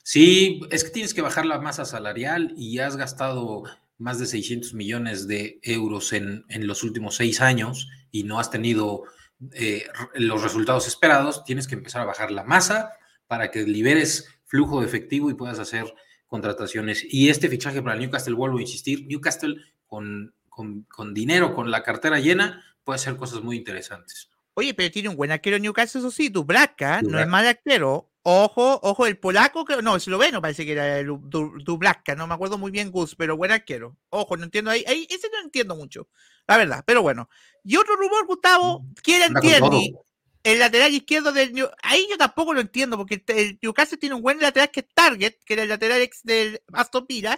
Sí, 0.02 0.60
es 0.70 0.84
que 0.84 0.90
tienes 0.90 1.14
que 1.14 1.22
bajar 1.22 1.46
la 1.46 1.60
masa 1.60 1.84
salarial 1.84 2.52
y 2.56 2.78
has 2.78 2.96
gastado 2.96 3.64
más 4.00 4.18
de 4.18 4.26
600 4.26 4.74
millones 4.74 5.28
de 5.28 5.60
euros 5.62 6.12
en, 6.12 6.44
los 6.48 6.82
últimos 6.82 7.16
seis 7.16 7.40
años 7.40 7.88
y 8.10 8.24
no 8.24 8.40
has 8.40 8.50
tenido 8.50 9.04
eh, 9.52 9.86
los 10.14 10.42
resultados 10.42 10.88
esperados, 10.88 11.44
tienes 11.44 11.68
que 11.68 11.74
empezar 11.74 12.02
a 12.02 12.06
bajar 12.06 12.30
la 12.30 12.44
masa 12.44 12.94
para 13.26 13.50
que 13.50 13.62
liberes 13.62 14.26
flujo 14.46 14.80
de 14.80 14.86
efectivo 14.86 15.30
y 15.30 15.34
puedas 15.34 15.58
hacer 15.58 15.94
contrataciones. 16.30 17.04
Y 17.10 17.28
este 17.28 17.50
fichaje 17.50 17.82
para 17.82 17.94
el 17.94 18.00
Newcastle, 18.00 18.34
vuelvo 18.34 18.56
a 18.56 18.62
insistir, 18.62 19.06
Newcastle 19.06 19.56
con, 19.86 20.32
con, 20.48 21.12
dinero, 21.12 21.54
con 21.54 21.70
la 21.70 21.82
cartera 21.82 22.20
llena, 22.20 22.64
puede 22.84 22.96
hacer 22.96 23.16
cosas 23.16 23.42
muy 23.42 23.56
interesantes. 23.56 24.30
Oye, 24.54 24.72
pero 24.72 24.90
tiene 24.90 25.10
un 25.10 25.16
buen 25.16 25.32
arquero 25.32 25.58
Newcastle, 25.58 26.00
eso 26.00 26.10
sí, 26.10 26.28
Dubravka, 26.28 27.02
no 27.02 27.18
es 27.18 27.26
mal 27.26 27.46
arquero, 27.46 28.10
Ojo, 28.22 28.78
ojo, 28.82 29.06
el 29.06 29.16
polaco, 29.16 29.64
que 29.64 29.80
no, 29.80 29.96
esloveno 29.96 30.42
parece 30.42 30.66
que 30.66 30.72
era 30.72 30.98
el 30.98 31.06
Dublaska, 31.06 32.14
no 32.14 32.26
me 32.26 32.34
acuerdo 32.34 32.58
muy 32.58 32.70
bien 32.70 32.90
Gus, 32.90 33.14
pero 33.14 33.34
buen 33.34 33.50
arquero. 33.50 33.96
Ojo, 34.10 34.36
no 34.36 34.44
entiendo 34.44 34.70
ahí, 34.70 34.84
ahí, 34.86 35.06
ese 35.08 35.28
no 35.32 35.40
entiendo 35.42 35.74
mucho, 35.74 36.06
la 36.46 36.58
verdad, 36.58 36.84
pero 36.86 37.00
bueno. 37.00 37.30
Y 37.64 37.76
otro 37.76 37.96
rumor, 37.96 38.26
Gustavo, 38.26 38.80
mm, 38.80 38.92
quiere 39.02 39.26
Tierney, 39.40 39.96
el 40.42 40.58
lateral 40.58 40.92
izquierdo 40.92 41.32
del 41.32 41.52
New... 41.52 41.68
ahí 41.82 42.06
yo 42.10 42.16
tampoco 42.16 42.54
lo 42.54 42.60
entiendo, 42.60 42.96
porque 42.96 43.22
el 43.26 43.58
Newcastle 43.60 43.98
tiene 43.98 44.14
un 44.14 44.22
buen 44.22 44.40
lateral 44.40 44.70
que 44.70 44.80
es 44.80 44.86
Target, 44.94 45.34
que 45.44 45.52
era 45.54 45.62
el 45.64 45.68
lateral 45.68 46.00
ex 46.00 46.22
del 46.22 46.60
Aston 46.72 47.06
Villa. 47.06 47.36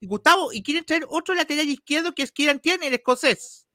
Y 0.00 0.06
Gustavo, 0.06 0.52
y 0.52 0.62
quieren 0.62 0.84
traer 0.84 1.06
otro 1.08 1.34
lateral 1.34 1.68
izquierdo 1.68 2.14
que 2.14 2.22
es 2.22 2.32
Kieran 2.32 2.60
Tierney, 2.60 2.88
el 2.88 2.94
escocés. 2.94 3.66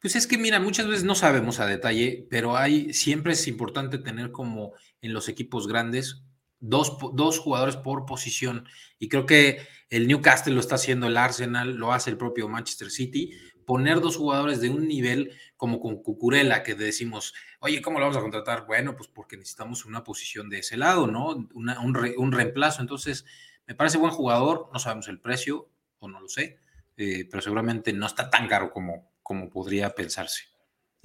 Pues 0.00 0.16
es 0.16 0.26
que 0.26 0.38
mira, 0.38 0.60
muchas 0.60 0.86
veces 0.86 1.04
no 1.04 1.14
sabemos 1.14 1.60
a 1.60 1.66
detalle, 1.66 2.26
pero 2.30 2.56
hay, 2.56 2.92
siempre 2.94 3.34
es 3.34 3.46
importante 3.46 3.98
tener 3.98 4.32
como 4.32 4.72
en 5.02 5.12
los 5.12 5.28
equipos 5.28 5.68
grandes 5.68 6.22
dos, 6.60 6.96
dos 7.12 7.38
jugadores 7.38 7.76
por 7.76 8.06
posición. 8.06 8.66
Y 8.98 9.08
creo 9.08 9.26
que 9.26 9.66
el 9.90 10.08
Newcastle 10.08 10.54
lo 10.54 10.60
está 10.60 10.76
haciendo, 10.76 11.06
el 11.06 11.16
Arsenal 11.16 11.74
lo 11.74 11.92
hace 11.92 12.10
el 12.10 12.16
propio 12.16 12.48
Manchester 12.48 12.90
City. 12.90 13.32
Poner 13.68 14.00
dos 14.00 14.16
jugadores 14.16 14.62
de 14.62 14.70
un 14.70 14.88
nivel 14.88 15.30
como 15.58 15.78
con 15.78 16.02
Cucurella, 16.02 16.62
que 16.62 16.74
decimos, 16.74 17.34
oye, 17.60 17.82
¿cómo 17.82 17.98
lo 17.98 18.06
vamos 18.06 18.16
a 18.16 18.22
contratar? 18.22 18.64
Bueno, 18.64 18.96
pues 18.96 19.10
porque 19.10 19.36
necesitamos 19.36 19.84
una 19.84 20.04
posición 20.04 20.48
de 20.48 20.60
ese 20.60 20.78
lado, 20.78 21.06
¿no? 21.06 21.46
un, 21.52 22.32
reemplazo. 22.32 22.80
Entonces, 22.80 23.26
me 23.66 23.74
parece 23.74 23.98
buen 23.98 24.10
jugador, 24.10 24.70
no 24.72 24.78
sabemos 24.78 25.08
el 25.08 25.20
precio, 25.20 25.68
o 25.98 26.08
no 26.08 26.18
lo 26.18 26.28
sé, 26.28 26.60
eh, 26.96 27.28
pero 27.30 27.42
seguramente 27.42 27.92
no 27.92 28.06
está 28.06 28.30
tan 28.30 28.48
caro 28.48 28.70
como, 28.70 29.12
como 29.22 29.50
podría 29.50 29.90
pensarse. 29.90 30.44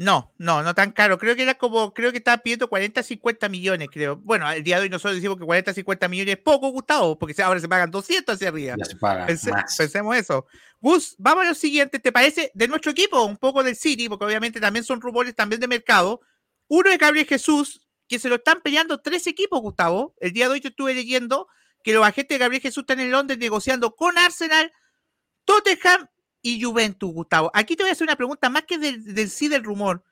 No, 0.04 0.34
no, 0.38 0.62
no 0.64 0.76
tan 0.76 0.92
caro. 0.92 1.18
Creo 1.18 1.36
que 1.36 1.44
era 1.44 1.56
como, 1.56 1.94
creo 1.94 2.12
que 2.12 2.18
estaba 2.18 2.38
pidiendo 2.38 2.68
40, 2.68 3.02
50 3.02 3.48
millones, 3.48 3.88
creo. 3.92 4.18
Bueno, 4.18 4.52
el 4.52 4.62
día 4.62 4.76
de 4.76 4.84
hoy 4.84 4.90
nosotros 4.90 5.16
decimos 5.16 5.38
que 5.38 5.46
40, 5.46 5.74
50 5.74 6.08
millones 6.10 6.36
es 6.36 6.42
poco, 6.42 6.70
Gustavo, 6.70 7.18
porque 7.18 7.42
ahora 7.42 7.60
se 7.60 7.70
pagan 7.70 7.90
200 7.90 8.36
hacia 8.36 8.50
arriba. 8.50 8.76
Ya 8.78 8.86
se 8.86 8.96
pagan 8.98 9.28
Pensemos 9.28 10.16
eso. 10.18 10.46
Gus, 10.82 11.16
vamos 11.18 11.46
a 11.46 11.50
lo 11.50 11.56
siguiente, 11.56 12.00
¿te 12.00 12.12
parece? 12.12 12.52
De 12.54 12.68
nuestro 12.68 12.92
equipo, 12.92 13.24
un 13.24 13.38
poco 13.38 13.64
del 13.64 13.78
City, 13.78 14.10
porque 14.10 14.26
obviamente 14.26 14.60
también 14.60 14.84
son 14.84 15.00
rumores 15.00 15.34
también 15.34 15.62
de 15.62 15.68
mercado. 15.68 16.20
Uno 16.68 16.90
de 16.90 16.98
Gabriel 16.98 17.26
Jesús, 17.26 17.88
que 18.08 18.20
se 18.20 18.28
lo 18.28 18.36
están 18.36 18.62
peleando 18.62 19.00
tres 19.00 19.26
equipos, 19.28 19.62
Gustavo. 19.62 20.16
El 20.20 20.34
día 20.34 20.48
de 20.48 20.56
hoy 20.56 20.60
yo 20.60 20.70
estuve 20.70 20.94
leyendo 20.94 21.48
que 21.82 21.94
los 21.94 22.06
agentes 22.06 22.36
de 22.36 22.40
Gabriel 22.40 22.62
Jesús 22.62 22.82
están 22.82 23.00
en 23.00 23.12
Londres 23.12 23.40
negociando 23.40 23.96
con 23.96 24.18
Arsenal, 24.18 24.74
Tottenham 25.46 26.08
y 26.44 26.62
Juventus, 26.62 27.12
Gustavo. 27.12 27.50
Aquí 27.54 27.76
te 27.76 27.82
voy 27.84 27.90
a 27.90 27.94
hacer 27.94 28.06
una 28.06 28.18
pregunta 28.18 28.50
más 28.50 28.64
que 28.64 28.78
del, 28.78 29.30
sí 29.32 29.48
del 29.48 29.64
rumor. 29.64 30.04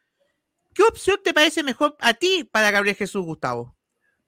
¿Qué 0.73 0.81
opción 0.83 1.19
te 1.23 1.33
parece 1.33 1.61
mejor 1.61 1.95
a 1.99 2.13
ti 2.13 2.49
para 2.49 2.71
Gabriel 2.71 2.95
Jesús, 2.95 3.23
Gustavo? 3.23 3.75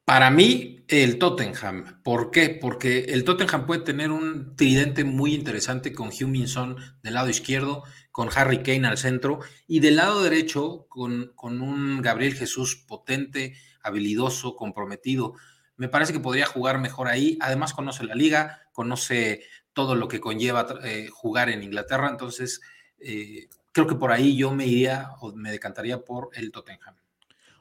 Para 0.04 0.30
mí, 0.30 0.84
el 0.90 1.18
Tottenham. 1.18 2.02
¿Por 2.04 2.30
qué? 2.30 2.50
Porque 2.50 3.06
el 3.06 3.24
Tottenham 3.24 3.66
puede 3.66 3.82
tener 3.82 4.12
un 4.12 4.58
tridente 4.58 5.06
muy 5.06 5.34
interesante 5.34 5.94
con 5.94 6.10
Hugh 6.10 6.28
Minson 6.28 6.76
del 7.02 7.14
lado 7.14 7.30
izquierdo, 7.30 7.84
con 8.12 8.30
Harry 8.36 8.62
Kane 8.62 8.86
al 8.86 8.98
centro, 8.98 9.40
y 9.66 9.80
del 9.80 9.96
lado 9.96 10.22
derecho 10.22 10.88
con, 10.90 11.32
con 11.36 11.62
un 11.62 12.02
Gabriel 12.02 12.34
Jesús 12.34 12.76
potente, 12.76 13.56
habilidoso, 13.82 14.58
comprometido. 14.58 15.36
Me 15.78 15.88
parece 15.88 16.12
que 16.12 16.20
podría 16.20 16.48
jugar 16.48 16.80
mejor 16.80 17.08
ahí. 17.08 17.38
Además, 17.40 17.74
conoce 17.74 18.04
la 18.04 18.14
liga, 18.14 18.60
conoce 18.74 19.44
todo 19.74 19.96
lo 19.96 20.08
que 20.08 20.20
conlleva 20.20 20.68
eh, 20.84 21.10
jugar 21.12 21.50
en 21.50 21.64
Inglaterra. 21.64 22.10
Entonces, 22.10 22.62
eh, 23.00 23.48
creo 23.72 23.88
que 23.88 23.96
por 23.96 24.12
ahí 24.12 24.38
yo 24.38 24.52
me 24.52 24.66
iría 24.66 25.10
o 25.20 25.34
me 25.34 25.52
decantaría 25.52 26.00
por 26.00 26.30
el 26.34 26.52
Tottenham. 26.52 26.96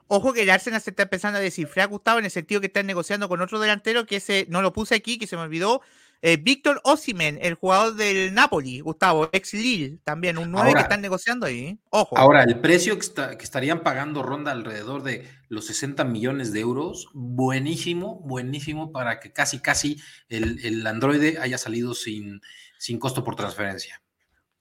Ojo 0.08 0.32
que 0.34 0.42
el 0.42 0.50
Arsenal 0.50 0.80
se 0.80 0.90
está 0.90 1.04
empezando 1.04 1.38
a 1.38 1.42
descifrar, 1.42 1.88
Gustavo, 1.88 2.18
en 2.18 2.26
el 2.26 2.30
sentido 2.30 2.60
que 2.60 2.66
están 2.66 2.86
negociando 2.86 3.28
con 3.28 3.40
otro 3.40 3.58
delantero 3.58 4.04
que 4.04 4.16
ese 4.16 4.46
no 4.50 4.60
lo 4.60 4.72
puse 4.72 4.94
aquí, 4.94 5.18
que 5.18 5.26
se 5.26 5.36
me 5.36 5.42
olvidó. 5.42 5.80
Eh, 6.24 6.36
Víctor 6.36 6.80
Osimen, 6.84 7.40
el 7.42 7.54
jugador 7.54 7.96
del 7.96 8.32
Napoli, 8.32 8.78
Gustavo, 8.78 9.28
ex 9.32 9.54
Lille, 9.54 9.98
también 10.04 10.38
un 10.38 10.52
9 10.52 10.72
que 10.72 10.80
están 10.80 11.00
negociando 11.00 11.46
ahí. 11.46 11.80
Ojo. 11.90 12.16
Ahora, 12.16 12.44
el 12.44 12.60
precio 12.60 12.96
que, 12.96 13.36
que, 13.36 13.42
estarían 13.42 13.82
pagando 13.82 14.22
ronda 14.22 14.52
alrededor 14.52 15.02
de 15.02 15.28
los 15.48 15.66
60 15.66 16.04
millones 16.04 16.52
de 16.52 16.60
euros, 16.60 17.08
buenísimo, 17.12 18.20
buenísimo 18.20 18.92
para 18.92 19.18
que 19.18 19.32
casi, 19.32 19.58
casi 19.58 20.00
el, 20.28 20.64
el 20.64 20.86
androide 20.86 21.38
haya 21.40 21.58
salido 21.58 21.92
sin, 21.92 22.40
sin 22.78 23.00
costo 23.00 23.24
por 23.24 23.34
transferencia. 23.34 24.00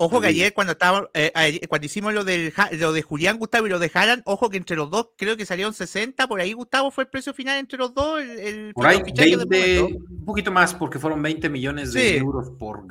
Ojo 0.04 0.20
que 0.20 0.28
ayer 0.28 0.52
cuando 0.56 0.74
estaba, 0.74 1.12
eh, 1.14 1.62
cuando 1.70 1.86
hicimos 1.86 2.12
lo, 2.12 2.24
del, 2.24 2.52
lo 2.80 2.92
de 2.92 3.04
Julián 3.04 3.38
Gustavo 3.38 3.68
y 3.68 3.70
lo 3.70 3.78
de 3.78 3.92
Haaland, 3.94 4.24
ojo 4.26 4.50
que 4.50 4.58
entre 4.58 4.76
los 4.76 4.90
dos 4.90 5.10
creo 5.16 5.38
que 5.38 5.46
salieron 5.46 5.76
60, 5.76 6.28
por 6.28 6.42
ahí 6.42 6.54
Gustavo 6.54 6.90
fue 6.90 7.04
el 7.04 7.10
precio 7.12 7.36
final 7.36 7.60
entre 7.60 7.78
los 7.78 7.94
dos. 7.94 8.20
El, 8.20 8.74
por 8.74 8.88
ahí 8.88 9.04
20, 9.04 9.82
un 9.84 10.26
poquito 10.26 10.52
más 10.52 10.74
porque 10.74 10.98
fueron 10.98 11.22
20 11.22 11.50
millones 11.50 11.94
de 11.94 12.18
euros 12.18 12.50
por, 12.58 12.88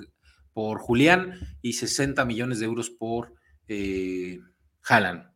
por 0.52 0.78
Julián 0.78 1.36
y 1.62 1.72
60 1.72 2.24
millones 2.24 2.60
de 2.60 2.66
euros 2.66 2.90
por 2.90 3.34
eh, 3.66 4.38
Haaland. 4.84 5.32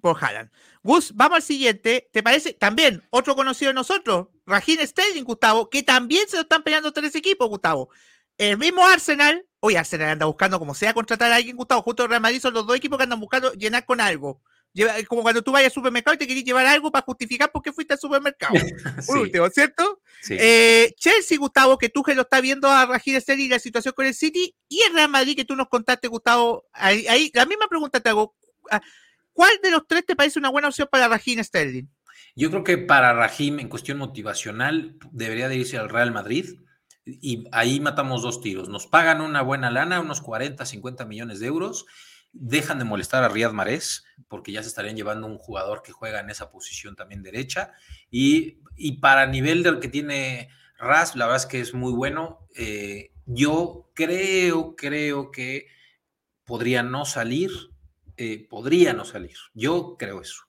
Por 0.00 0.16
Haaland. 0.18 0.50
Gus, 0.82 1.14
vamos 1.14 1.36
al 1.36 1.42
siguiente. 1.42 2.08
¿Te 2.10 2.22
parece? 2.22 2.54
También 2.54 3.02
otro 3.10 3.36
conocido 3.36 3.68
de 3.68 3.74
nosotros, 3.74 4.28
Rajin 4.46 4.78
Sterling, 4.86 5.24
Gustavo, 5.24 5.68
que 5.68 5.82
también 5.82 6.26
se 6.26 6.36
lo 6.36 6.42
están 6.44 6.62
peleando 6.62 6.90
tres 6.90 7.14
equipos, 7.14 7.50
Gustavo. 7.50 7.90
El 8.38 8.56
mismo 8.56 8.82
Arsenal, 8.86 9.44
hoy 9.64 9.76
Arsenal 9.76 10.10
anda 10.10 10.26
buscando 10.26 10.58
como 10.58 10.74
sea 10.74 10.92
contratar 10.92 11.30
a 11.30 11.36
alguien, 11.36 11.56
Gustavo, 11.56 11.82
justo 11.82 12.06
Real 12.08 12.20
Madrid 12.20 12.40
son 12.40 12.52
los 12.52 12.66
dos 12.66 12.76
equipos 12.76 12.98
que 12.98 13.04
andan 13.04 13.20
buscando 13.20 13.52
llenar 13.52 13.84
con 13.84 14.00
algo. 14.00 14.42
como 15.06 15.22
cuando 15.22 15.40
tú 15.40 15.52
vayas 15.52 15.70
al 15.70 15.74
supermercado 15.74 16.16
y 16.16 16.18
te 16.18 16.26
quieres 16.26 16.42
llevar 16.42 16.66
algo 16.66 16.90
para 16.90 17.04
justificar 17.04 17.52
por 17.52 17.62
qué 17.62 17.72
fuiste 17.72 17.92
al 17.92 18.00
supermercado. 18.00 18.54
Por 19.06 19.18
último, 19.18 19.48
¿cierto? 19.50 20.00
Eh, 20.30 20.92
Chelsea, 20.96 21.38
Gustavo, 21.38 21.78
que 21.78 21.90
tú 21.90 22.02
que 22.02 22.16
lo 22.16 22.22
estás 22.22 22.42
viendo 22.42 22.68
a 22.68 22.86
Rajir 22.86 23.20
Sterling 23.20 23.46
y 23.46 23.48
la 23.50 23.60
situación 23.60 23.94
con 23.94 24.04
el 24.04 24.14
City, 24.14 24.52
y 24.68 24.82
el 24.82 24.94
Real 24.94 25.08
Madrid 25.08 25.36
que 25.36 25.44
tú 25.44 25.54
nos 25.54 25.68
contaste, 25.68 26.08
Gustavo, 26.08 26.64
ahí, 26.72 27.30
la 27.32 27.46
misma 27.46 27.68
pregunta 27.68 28.00
te 28.00 28.08
hago. 28.08 28.34
Ah, 28.68 28.82
¿Cuál 29.32 29.52
de 29.62 29.70
los 29.70 29.86
tres 29.86 30.04
te 30.04 30.16
parece 30.16 30.40
una 30.40 30.50
buena 30.50 30.68
opción 30.68 30.88
para 30.90 31.06
Rajim 31.06 31.42
Sterling? 31.42 31.86
Yo 32.34 32.50
creo 32.50 32.64
que 32.64 32.78
para 32.78 33.12
Rajim, 33.12 33.60
en 33.60 33.68
cuestión 33.68 33.98
motivacional, 33.98 34.96
debería 35.12 35.48
de 35.48 35.56
irse 35.56 35.78
al 35.78 35.88
Real 35.88 36.10
Madrid 36.10 36.46
y 37.04 37.44
ahí 37.52 37.80
matamos 37.80 38.22
dos 38.22 38.40
tiros. 38.40 38.68
Nos 38.68 38.86
pagan 38.86 39.20
una 39.20 39.42
buena 39.42 39.70
lana, 39.70 40.00
unos 40.00 40.20
40, 40.20 40.64
50 40.64 41.04
millones 41.04 41.40
de 41.40 41.46
euros, 41.46 41.86
dejan 42.32 42.78
de 42.78 42.84
molestar 42.84 43.24
a 43.24 43.28
Riyad 43.28 43.52
Mahrez, 43.52 44.04
porque 44.28 44.52
ya 44.52 44.62
se 44.62 44.68
estarían 44.68 44.96
llevando 44.96 45.26
un 45.26 45.38
jugador 45.38 45.82
que 45.82 45.92
juega 45.92 46.20
en 46.20 46.30
esa 46.30 46.50
posición 46.50 46.96
también 46.96 47.22
derecha, 47.22 47.72
y, 48.10 48.58
para 49.00 49.26
nivel 49.26 49.62
del 49.62 49.80
que 49.80 49.88
tiene 49.88 50.48
Ras, 50.78 51.14
la 51.14 51.26
verdad 51.26 51.42
es 51.42 51.46
que 51.46 51.60
es 51.60 51.74
muy 51.74 51.92
bueno. 51.92 52.48
Eh, 52.56 53.12
yo 53.26 53.90
creo, 53.94 54.74
creo 54.74 55.30
que 55.30 55.66
podría 56.44 56.82
no 56.82 57.04
salir, 57.04 57.50
eh, 58.16 58.46
podría 58.48 58.92
no 58.92 59.04
salir. 59.04 59.36
Yo 59.54 59.96
creo 59.96 60.20
eso. 60.20 60.42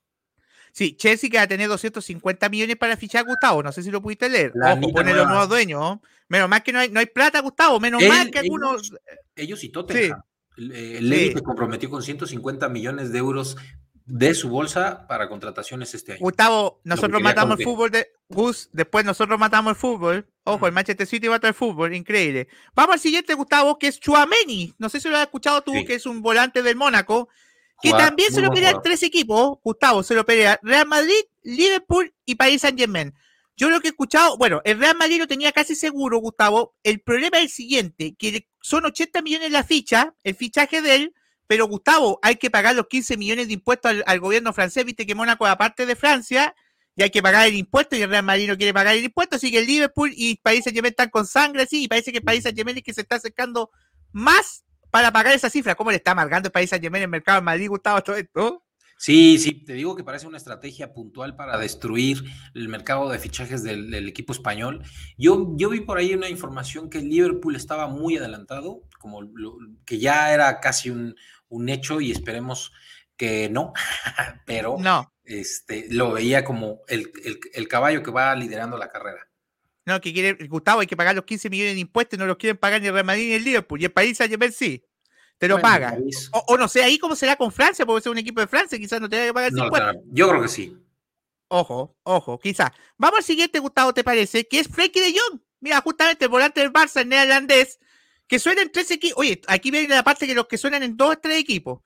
Sí, 0.74 0.96
Chelsea 0.96 1.30
que 1.30 1.36
va 1.36 1.44
a 1.44 1.46
tener 1.46 1.68
250 1.68 2.48
millones 2.48 2.76
para 2.76 2.96
fichar 2.96 3.24
a 3.24 3.28
Gustavo. 3.28 3.62
No 3.62 3.70
sé 3.70 3.84
si 3.84 3.92
lo 3.92 4.02
pudiste 4.02 4.28
leer. 4.28 4.52
Ojo, 4.60 4.92
pone 4.92 5.14
los 5.14 5.28
nuevos 5.28 5.48
dueños. 5.48 5.98
Menos 6.26 6.48
mal 6.48 6.64
que 6.64 6.72
no 6.72 6.80
hay, 6.80 6.90
no 6.90 6.98
hay 6.98 7.06
plata, 7.06 7.40
Gustavo. 7.40 7.78
Menos 7.78 8.02
mal 8.02 8.28
que 8.28 8.40
algunos. 8.40 8.92
Ellos 9.36 9.62
y 9.62 9.68
Tottenham. 9.68 10.20
Sí. 10.56 10.62
El, 10.72 11.32
se 11.32 11.42
comprometió 11.42 11.88
con 11.88 12.02
150 12.02 12.68
millones 12.68 13.12
de 13.12 13.18
euros 13.18 13.56
de 14.04 14.34
su 14.34 14.48
bolsa 14.48 15.06
para 15.06 15.28
contrataciones 15.28 15.94
este 15.94 16.12
año. 16.14 16.20
Gustavo, 16.20 16.80
nosotros 16.82 17.22
matamos 17.22 17.60
el 17.60 17.64
fútbol 17.64 17.92
de 17.92 18.08
Gus, 18.28 18.68
después 18.72 19.04
nosotros 19.04 19.38
matamos 19.38 19.70
el 19.70 19.76
fútbol. 19.76 20.26
Ojo, 20.42 20.66
el 20.66 20.72
Manchester 20.72 21.06
City 21.06 21.28
va 21.28 21.38
a 21.40 21.46
el 21.46 21.54
fútbol, 21.54 21.94
increíble. 21.94 22.48
Vamos 22.74 22.94
al 22.94 23.00
siguiente, 23.00 23.32
Gustavo, 23.34 23.78
que 23.78 23.86
es 23.86 24.00
Chuameni. 24.00 24.74
No 24.78 24.88
sé 24.88 24.98
si 24.98 25.08
lo 25.08 25.16
has 25.16 25.22
escuchado 25.22 25.62
tú, 25.62 25.72
que 25.86 25.94
es 25.94 26.04
un 26.04 26.20
volante 26.20 26.64
del 26.64 26.74
Mónaco 26.74 27.28
que 27.82 27.90
también 27.90 28.32
se 28.32 28.40
lo 28.40 28.50
pelean 28.50 28.80
tres 28.82 29.02
equipos, 29.02 29.58
Gustavo, 29.62 30.02
se 30.02 30.14
lo 30.14 30.24
pelea 30.24 30.58
Real 30.62 30.86
Madrid, 30.86 31.20
Liverpool 31.42 32.14
y 32.24 32.34
Paris 32.34 32.62
Saint 32.62 32.78
Germain. 32.78 33.14
Yo 33.56 33.70
lo 33.70 33.80
que 33.80 33.88
he 33.88 33.90
escuchado, 33.90 34.36
bueno, 34.36 34.60
el 34.64 34.80
Real 34.80 34.96
Madrid 34.96 35.18
lo 35.20 35.28
tenía 35.28 35.52
casi 35.52 35.76
seguro, 35.76 36.18
Gustavo. 36.18 36.74
El 36.82 37.00
problema 37.00 37.38
es 37.38 37.44
el 37.44 37.50
siguiente, 37.50 38.16
que 38.18 38.48
son 38.60 38.84
80 38.84 39.22
millones 39.22 39.52
la 39.52 39.62
ficha, 39.62 40.14
el 40.24 40.34
fichaje 40.34 40.82
de 40.82 40.94
él, 40.96 41.14
pero 41.46 41.68
Gustavo, 41.68 42.18
hay 42.22 42.36
que 42.36 42.50
pagar 42.50 42.74
los 42.74 42.88
15 42.88 43.16
millones 43.16 43.46
de 43.48 43.54
impuestos 43.54 43.94
al, 44.06 44.20
gobierno 44.20 44.52
francés, 44.52 44.84
viste 44.84 45.06
que 45.06 45.14
Mónaco 45.14 45.46
es 45.46 45.52
aparte 45.52 45.86
de 45.86 45.94
Francia, 45.94 46.54
y 46.96 47.02
hay 47.02 47.10
que 47.10 47.22
pagar 47.22 47.46
el 47.46 47.54
impuesto, 47.54 47.96
y 47.96 48.02
el 48.02 48.10
Real 48.10 48.24
Madrid 48.24 48.48
no 48.48 48.56
quiere 48.56 48.74
pagar 48.74 48.96
el 48.96 49.04
impuesto, 49.04 49.36
así 49.36 49.52
que 49.52 49.58
el 49.58 49.66
Liverpool 49.66 50.12
y 50.14 50.36
Paris 50.36 50.64
Saint 50.64 50.74
Germain 50.74 50.92
están 50.92 51.10
con 51.10 51.26
sangre, 51.26 51.66
sí, 51.66 51.84
y 51.84 51.88
parece 51.88 52.12
que 52.12 52.22
Paris 52.22 52.42
Saint 52.42 52.56
Germain 52.56 52.78
es 52.78 52.82
que 52.82 52.94
se 52.94 53.02
está 53.02 53.16
acercando 53.16 53.70
más 54.10 54.63
para 54.94 55.10
pagar 55.10 55.34
esa 55.34 55.50
cifra. 55.50 55.74
¿Cómo 55.74 55.90
le 55.90 55.96
está 55.96 56.12
amargando 56.12 56.46
el 56.46 56.52
país 56.52 56.72
a 56.72 56.76
Yemen 56.76 57.00
en 57.00 57.06
el 57.06 57.10
mercado 57.10 57.40
de 57.40 57.44
Madrid, 57.44 57.68
Gustavo, 57.68 58.00
todo 58.00 58.14
esto? 58.14 58.64
Sí, 58.96 59.40
sí, 59.40 59.64
te 59.64 59.72
digo 59.72 59.96
que 59.96 60.04
parece 60.04 60.28
una 60.28 60.36
estrategia 60.36 60.94
puntual 60.94 61.34
para 61.34 61.58
destruir 61.58 62.22
el 62.54 62.68
mercado 62.68 63.08
de 63.08 63.18
fichajes 63.18 63.64
del, 63.64 63.92
equipo 64.06 64.32
español. 64.32 64.84
Yo, 65.18 65.48
yo 65.56 65.70
vi 65.70 65.80
por 65.80 65.98
ahí 65.98 66.14
una 66.14 66.28
información 66.28 66.90
que 66.90 67.00
Liverpool 67.00 67.56
estaba 67.56 67.88
muy 67.88 68.18
adelantado, 68.18 68.82
como 69.00 69.28
que 69.84 69.98
ya 69.98 70.32
era 70.32 70.60
casi 70.60 70.90
un, 70.90 71.16
hecho 71.68 72.00
y 72.00 72.12
esperemos 72.12 72.70
que 73.16 73.48
no, 73.48 73.72
pero 74.46 74.76
no. 74.78 75.12
Este, 75.24 75.88
lo 75.90 76.12
veía 76.12 76.44
como 76.44 76.82
el, 76.86 77.10
el 77.52 77.66
caballo 77.66 78.04
que 78.04 78.12
va 78.12 78.32
liderando 78.36 78.78
la 78.78 78.90
carrera. 78.90 79.26
No, 79.86 80.00
que 80.00 80.12
quiere, 80.12 80.46
Gustavo, 80.46 80.80
hay 80.80 80.86
que 80.86 80.96
pagar 80.96 81.14
los 81.14 81.24
15 81.24 81.50
millones 81.50 81.74
de 81.74 81.80
impuestos, 81.80 82.18
no 82.18 82.26
los 82.26 82.36
quieren 82.36 82.56
pagar 82.56 82.80
ni 82.80 82.86
el 82.86 82.94
Real 82.94 83.04
Madrid 83.04 83.28
ni 83.28 83.34
el 83.34 83.44
Liverpool. 83.44 83.80
Y 83.80 83.84
el 83.84 83.92
país 83.92 84.20
a 84.20 84.26
llevar 84.26 84.52
sí. 84.52 84.84
Te 85.38 85.48
lo 85.48 85.60
paga. 85.60 85.98
O, 86.32 86.56
no 86.56 86.68
sé, 86.68 86.82
ahí 86.82 86.98
cómo 86.98 87.16
será 87.16 87.36
con 87.36 87.52
Francia, 87.52 87.84
porque 87.84 88.02
ser 88.02 88.12
un 88.12 88.18
equipo 88.18 88.40
de 88.40 88.46
Francia, 88.46 88.78
quizás 88.78 89.00
no 89.00 89.08
tenga 89.08 89.26
que 89.26 89.34
pagar 89.34 89.52
no, 89.52 89.64
impuestos. 89.64 89.96
Yo 90.06 90.28
creo 90.28 90.42
que 90.42 90.48
sí. 90.48 90.76
Ojo, 91.48 91.96
ojo, 92.02 92.38
quizás. 92.38 92.70
Vamos 92.96 93.18
al 93.18 93.24
siguiente, 93.24 93.58
Gustavo, 93.58 93.92
¿te 93.92 94.02
parece? 94.02 94.46
Que 94.46 94.60
es 94.60 94.68
Frenkie 94.68 95.00
de 95.00 95.18
Jong. 95.18 95.40
Mira, 95.60 95.80
justamente 95.80 96.24
el 96.24 96.30
volante 96.30 96.60
del 96.60 96.72
Barça, 96.72 97.02
el 97.02 97.08
neerlandés, 97.08 97.78
que 98.26 98.38
suena 98.38 98.62
en 98.62 98.72
tres 98.72 98.90
equipos. 98.90 99.18
Oye, 99.18 99.40
aquí 99.48 99.70
viene 99.70 99.88
la 99.88 100.02
parte 100.02 100.26
que 100.26 100.34
los 100.34 100.46
que 100.46 100.58
suenan 100.58 100.82
en 100.82 100.96
dos 100.96 101.12
o 101.12 101.18
tres 101.18 101.38
equipos. 101.38 101.80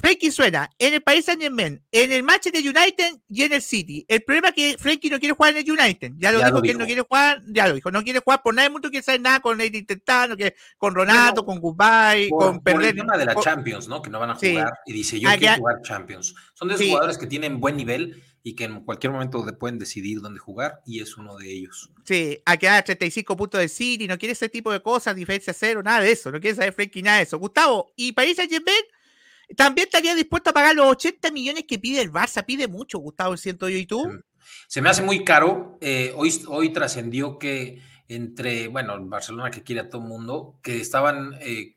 Frenkie 0.00 0.30
suena 0.30 0.70
en 0.78 0.94
el 0.94 1.02
Paris 1.02 1.24
Saint 1.24 1.40
Germain, 1.40 1.82
en 1.90 2.12
el 2.12 2.22
Manchester 2.22 2.62
United 2.62 3.20
y 3.28 3.42
en 3.42 3.52
el 3.52 3.62
City. 3.62 4.04
El 4.08 4.22
problema 4.22 4.48
es 4.48 4.54
que 4.54 4.76
Frenkie 4.78 5.10
no 5.10 5.18
quiere 5.18 5.34
jugar 5.34 5.56
en 5.56 5.58
el 5.58 5.70
United. 5.70 6.12
Ya 6.18 6.32
lo 6.32 6.44
dijo 6.44 6.62
que 6.62 6.70
él 6.70 6.78
no 6.78 6.86
quiere 6.86 7.02
jugar, 7.02 7.42
ya 7.48 7.68
lo 7.68 7.74
dijo, 7.74 7.90
no 7.90 8.02
quiere 8.02 8.20
jugar 8.20 8.42
por 8.42 8.54
nada 8.54 8.64
del 8.64 8.72
mundo, 8.72 8.90
quiere 8.90 9.04
saber 9.04 9.20
nada 9.20 9.40
con 9.40 9.60
el 9.60 9.74
intentando, 9.74 10.36
que 10.36 10.54
con 10.76 10.94
Ronaldo, 10.94 11.44
con 11.44 11.58
Goodbye, 11.60 12.30
con 12.30 12.62
perder. 12.62 12.90
el 12.90 12.96
tema 12.96 13.16
de 13.16 13.26
la 13.26 13.34
Champions, 13.34 13.88
¿no? 13.88 14.00
Que 14.00 14.10
no 14.10 14.20
van 14.20 14.30
a 14.30 14.34
jugar 14.34 14.72
y 14.86 14.92
dice 14.92 15.18
yo 15.18 15.28
quiero 15.36 15.56
jugar 15.56 15.82
Champions. 15.82 16.34
Son 16.54 16.68
de 16.68 16.74
esos 16.74 16.86
jugadores 16.86 17.18
que 17.18 17.26
tienen 17.26 17.60
buen 17.60 17.76
nivel 17.76 18.22
y 18.42 18.54
que 18.54 18.64
en 18.64 18.84
cualquier 18.84 19.12
momento 19.12 19.44
pueden 19.58 19.78
decidir 19.78 20.20
dónde 20.20 20.38
jugar 20.38 20.80
y 20.86 21.00
es 21.00 21.16
uno 21.16 21.36
de 21.36 21.50
ellos. 21.50 21.90
Sí, 22.04 22.40
a 22.46 22.56
quedar 22.56 22.84
35 22.84 23.36
puntos 23.36 23.60
de 23.60 23.68
City, 23.68 24.06
no 24.06 24.16
quiere 24.16 24.32
ese 24.32 24.48
tipo 24.48 24.72
de 24.72 24.80
cosas, 24.80 25.14
diferencia 25.14 25.52
cero, 25.52 25.82
nada 25.82 26.00
de 26.00 26.12
eso, 26.12 26.30
no 26.30 26.40
quiere 26.40 26.56
saber 26.56 26.72
Frenkie 26.72 27.02
nada 27.02 27.18
de 27.18 27.24
eso. 27.24 27.38
Gustavo, 27.38 27.92
¿y 27.96 28.12
Paris 28.12 28.36
Saint 28.36 28.50
Germain? 28.50 28.82
También 29.56 29.86
estaría 29.86 30.14
dispuesto 30.14 30.50
a 30.50 30.52
pagar 30.52 30.74
los 30.74 30.86
80 30.86 31.30
millones 31.30 31.64
que 31.66 31.78
pide 31.78 32.00
el 32.00 32.12
Barça. 32.12 32.44
Pide 32.44 32.68
mucho, 32.68 32.98
Gustavo, 32.98 33.36
siento 33.36 33.68
yo. 33.68 33.78
¿Y 33.78 33.86
tú? 33.86 34.10
Se 34.66 34.80
me 34.82 34.90
hace 34.90 35.02
muy 35.02 35.24
caro. 35.24 35.78
Eh, 35.80 36.12
hoy 36.16 36.32
hoy 36.48 36.72
trascendió 36.72 37.38
que 37.38 37.80
entre, 38.08 38.68
bueno, 38.68 38.96
Barcelona 39.06 39.50
que 39.50 39.62
quiere 39.62 39.82
a 39.82 39.88
todo 39.88 40.02
el 40.02 40.08
mundo, 40.08 40.58
que 40.62 40.80
estaban 40.80 41.34
eh, 41.40 41.76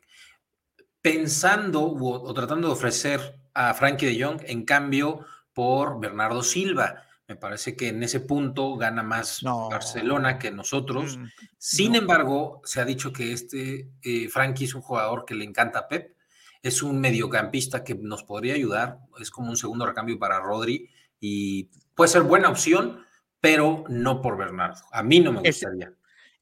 pensando 1.02 1.82
o, 1.84 2.34
tratando 2.34 2.68
de 2.68 2.74
ofrecer 2.74 3.40
a 3.54 3.74
Frankie 3.74 4.06
de 4.06 4.24
Jong 4.24 4.42
en 4.46 4.64
cambio 4.64 5.26
por 5.54 6.00
Bernardo 6.00 6.42
Silva. 6.42 7.04
Me 7.28 7.36
parece 7.36 7.76
que 7.76 7.90
en 7.90 8.04
ese 8.04 8.22
punto 8.22 8.76
gana 8.76 9.04
más 9.04 9.42
Barcelona 9.44 10.38
que 10.38 10.52
nosotros. 10.52 11.18
Mm, 11.18 11.26
Sin 11.58 11.96
embargo, 11.96 12.62
se 12.66 12.82
ha 12.82 12.86
dicho 12.86 13.14
que 13.14 13.32
este 13.32 13.90
eh, 14.02 14.28
Frankie 14.30 14.66
es 14.66 14.76
un 14.76 14.82
jugador 14.82 15.26
que 15.26 15.36
le 15.36 15.46
encanta 15.46 15.80
a 15.80 15.88
Pep. 15.88 16.16
Es 16.64 16.84
un 16.84 17.00
mediocampista 17.00 17.84
que 17.84 17.96
nos 17.96 18.24
podría 18.24 18.54
ayudar. 18.54 19.00
Es 19.20 19.32
como 19.32 19.50
un 19.50 19.58
segundo 19.58 19.86
recambio 19.86 20.20
para 20.20 20.40
Rodri 20.40 20.90
y 21.20 21.70
puede 21.96 22.10
ser 22.10 22.24
buena 22.24 22.50
opción, 22.50 23.06
pero 23.40 23.84
no 23.90 24.22
por 24.22 24.38
Bernardo. 24.38 24.82
A 24.92 25.04
mí 25.04 25.20
no 25.20 25.32
me 25.32 25.42
gustaría. 25.42 25.94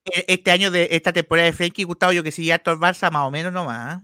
E, 0.05 0.25
este 0.27 0.51
año 0.51 0.71
de 0.71 0.89
esta 0.91 1.13
temporada 1.13 1.47
de 1.47 1.53
Frankie, 1.53 1.83
Gustavo, 1.83 2.13
yo 2.13 2.23
que 2.23 2.31
sí, 2.31 2.45
ya 2.45 2.55
el 2.55 2.61
Barça 2.61 3.11
más 3.11 3.27
o 3.27 3.31
menos 3.31 3.53
nomás. 3.53 4.01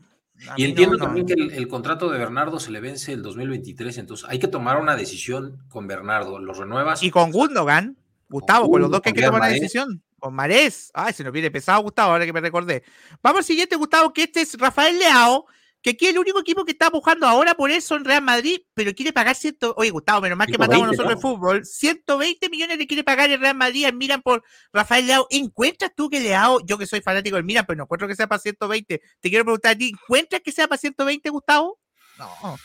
Y 0.57 0.65
entiendo 0.65 0.98
también 0.98 1.25
que 1.25 1.34
el, 1.34 1.67
contrato 1.67 2.10
de 2.10 2.19
Bernardo 2.19 2.60
se 2.60 2.72
le 2.72 2.81
vence 2.81 3.13
el 3.13 3.22
2023, 3.22 3.98
entonces 4.00 4.27
hay 4.29 4.38
que 4.38 4.48
tomar 4.48 4.81
una 4.81 4.95
decisión 4.95 5.63
con 5.69 5.88
Bernardo. 5.88 6.39
¿Los 6.39 6.57
renuevas? 6.57 7.01
Y 7.03 7.10
con 7.10 7.31
Gundogan, 7.31 7.98
Gustavo, 8.27 8.69
con, 8.69 8.81
los 8.81 8.91
dos 8.91 9.01
que 9.01 9.10
hay 9.10 9.13
que 9.13 9.22
tomar 9.22 9.41
una 9.41 9.50
decisión. 9.50 10.03
Con 10.19 10.34
Marés. 10.34 10.91
Ay, 10.93 11.13
se 11.13 11.24
nos 11.24 11.31
viene 11.31 11.51
pesado, 11.51 11.81
Gustavo, 11.84 12.12
ahora 12.12 12.25
que 12.25 12.34
me 12.34 12.41
recordé. 12.41 12.84
Vamos 13.24 13.39
al 13.39 13.45
siguiente, 13.45 13.75
Gustavo, 13.75 14.12
que 14.12 14.24
este 14.24 14.41
es 14.41 14.57
Rafael 14.57 15.00
Leao, 15.00 15.45
que 15.86 15.92
aquí 15.92 16.08
el 16.08 16.18
único 16.18 16.39
equipo 16.39 16.65
que 16.65 16.72
está 16.72 16.88
empujando 16.88 17.27
ahora 17.27 17.54
por 17.54 17.70
eso 17.70 17.96
en 17.96 18.06
Real 18.06 18.24
Madrid, 18.24 18.60
pero 18.74 18.92
quiere 18.96 19.13
pagar 19.13 19.36
ciento, 19.36 19.75
oye 19.77 19.92
Gustavo, 19.92 20.20
menos 20.20 20.36
mal 20.36 20.48
que 20.48 20.58
matamos 20.58 20.88
nosotros 20.88 21.12
el 21.12 21.20
fútbol, 21.20 21.63
120 21.63 22.50
millones 22.50 22.80
le 22.80 22.88
quiere 22.88 23.04
pagar 23.04 23.30
el 23.30 23.39
Real 23.39 23.56
Madrid 23.56 23.86
al 23.86 23.94
Milan 23.94 24.24
por 24.24 24.44
Rafael 24.74 25.06
Leao. 25.06 25.27
¿Encuentras 25.30 25.92
tú 25.96 26.10
que 26.10 26.20
Leao, 26.22 26.65
yo 26.65 26.80
que 26.80 26.88
soy 26.88 27.01
fanático 27.01 27.36
del 27.36 27.46
Milan, 27.46 27.65
pero 27.68 27.77
no 27.77 27.84
encuentro 27.84 28.08
que 28.08 28.15
sea 28.15 28.25
para 28.25 28.39
120? 28.39 29.00
Te 29.20 29.30
quiero 29.30 29.46
preguntar 29.46 29.74
a 29.74 29.77
ti, 29.77 29.89
¿encuentras 29.89 30.42
que 30.42 30.51
sea 30.51 30.68
para 30.68 30.80
120, 30.80 31.30
Gustavo? 31.30 31.80
No. 32.18 32.58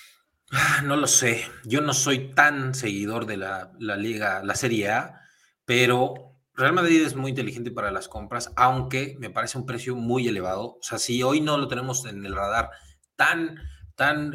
Ah, 0.53 0.81
no 0.83 0.97
lo 0.97 1.07
sé. 1.07 1.45
Yo 1.67 1.83
no 1.83 1.93
soy 1.93 2.33
tan 2.33 2.75
seguidor 2.75 3.27
de 3.27 3.37
la, 3.37 3.71
la 3.79 3.99
liga, 3.99 4.43
la 4.43 4.55
Serie 4.55 4.93
A, 4.93 5.21
pero 5.67 6.39
Real 6.55 6.73
Madrid 6.73 7.05
es 7.05 7.15
muy 7.17 7.29
inteligente 7.29 7.71
para 7.71 7.91
las 7.91 8.09
compras, 8.09 8.51
aunque 8.57 9.15
me 9.19 9.29
parece 9.29 9.59
un 9.59 9.67
precio 9.67 9.95
muy 9.95 10.27
elevado. 10.27 10.79
O 10.79 10.83
sea, 10.83 10.99
si 10.99 11.23
hoy 11.23 11.43
no 11.43 11.59
lo 11.59 11.69
tenemos 11.69 12.07
en 12.07 12.25
el 12.25 12.35
radar 12.35 12.71
tan, 13.21 13.61
tan 13.97 14.35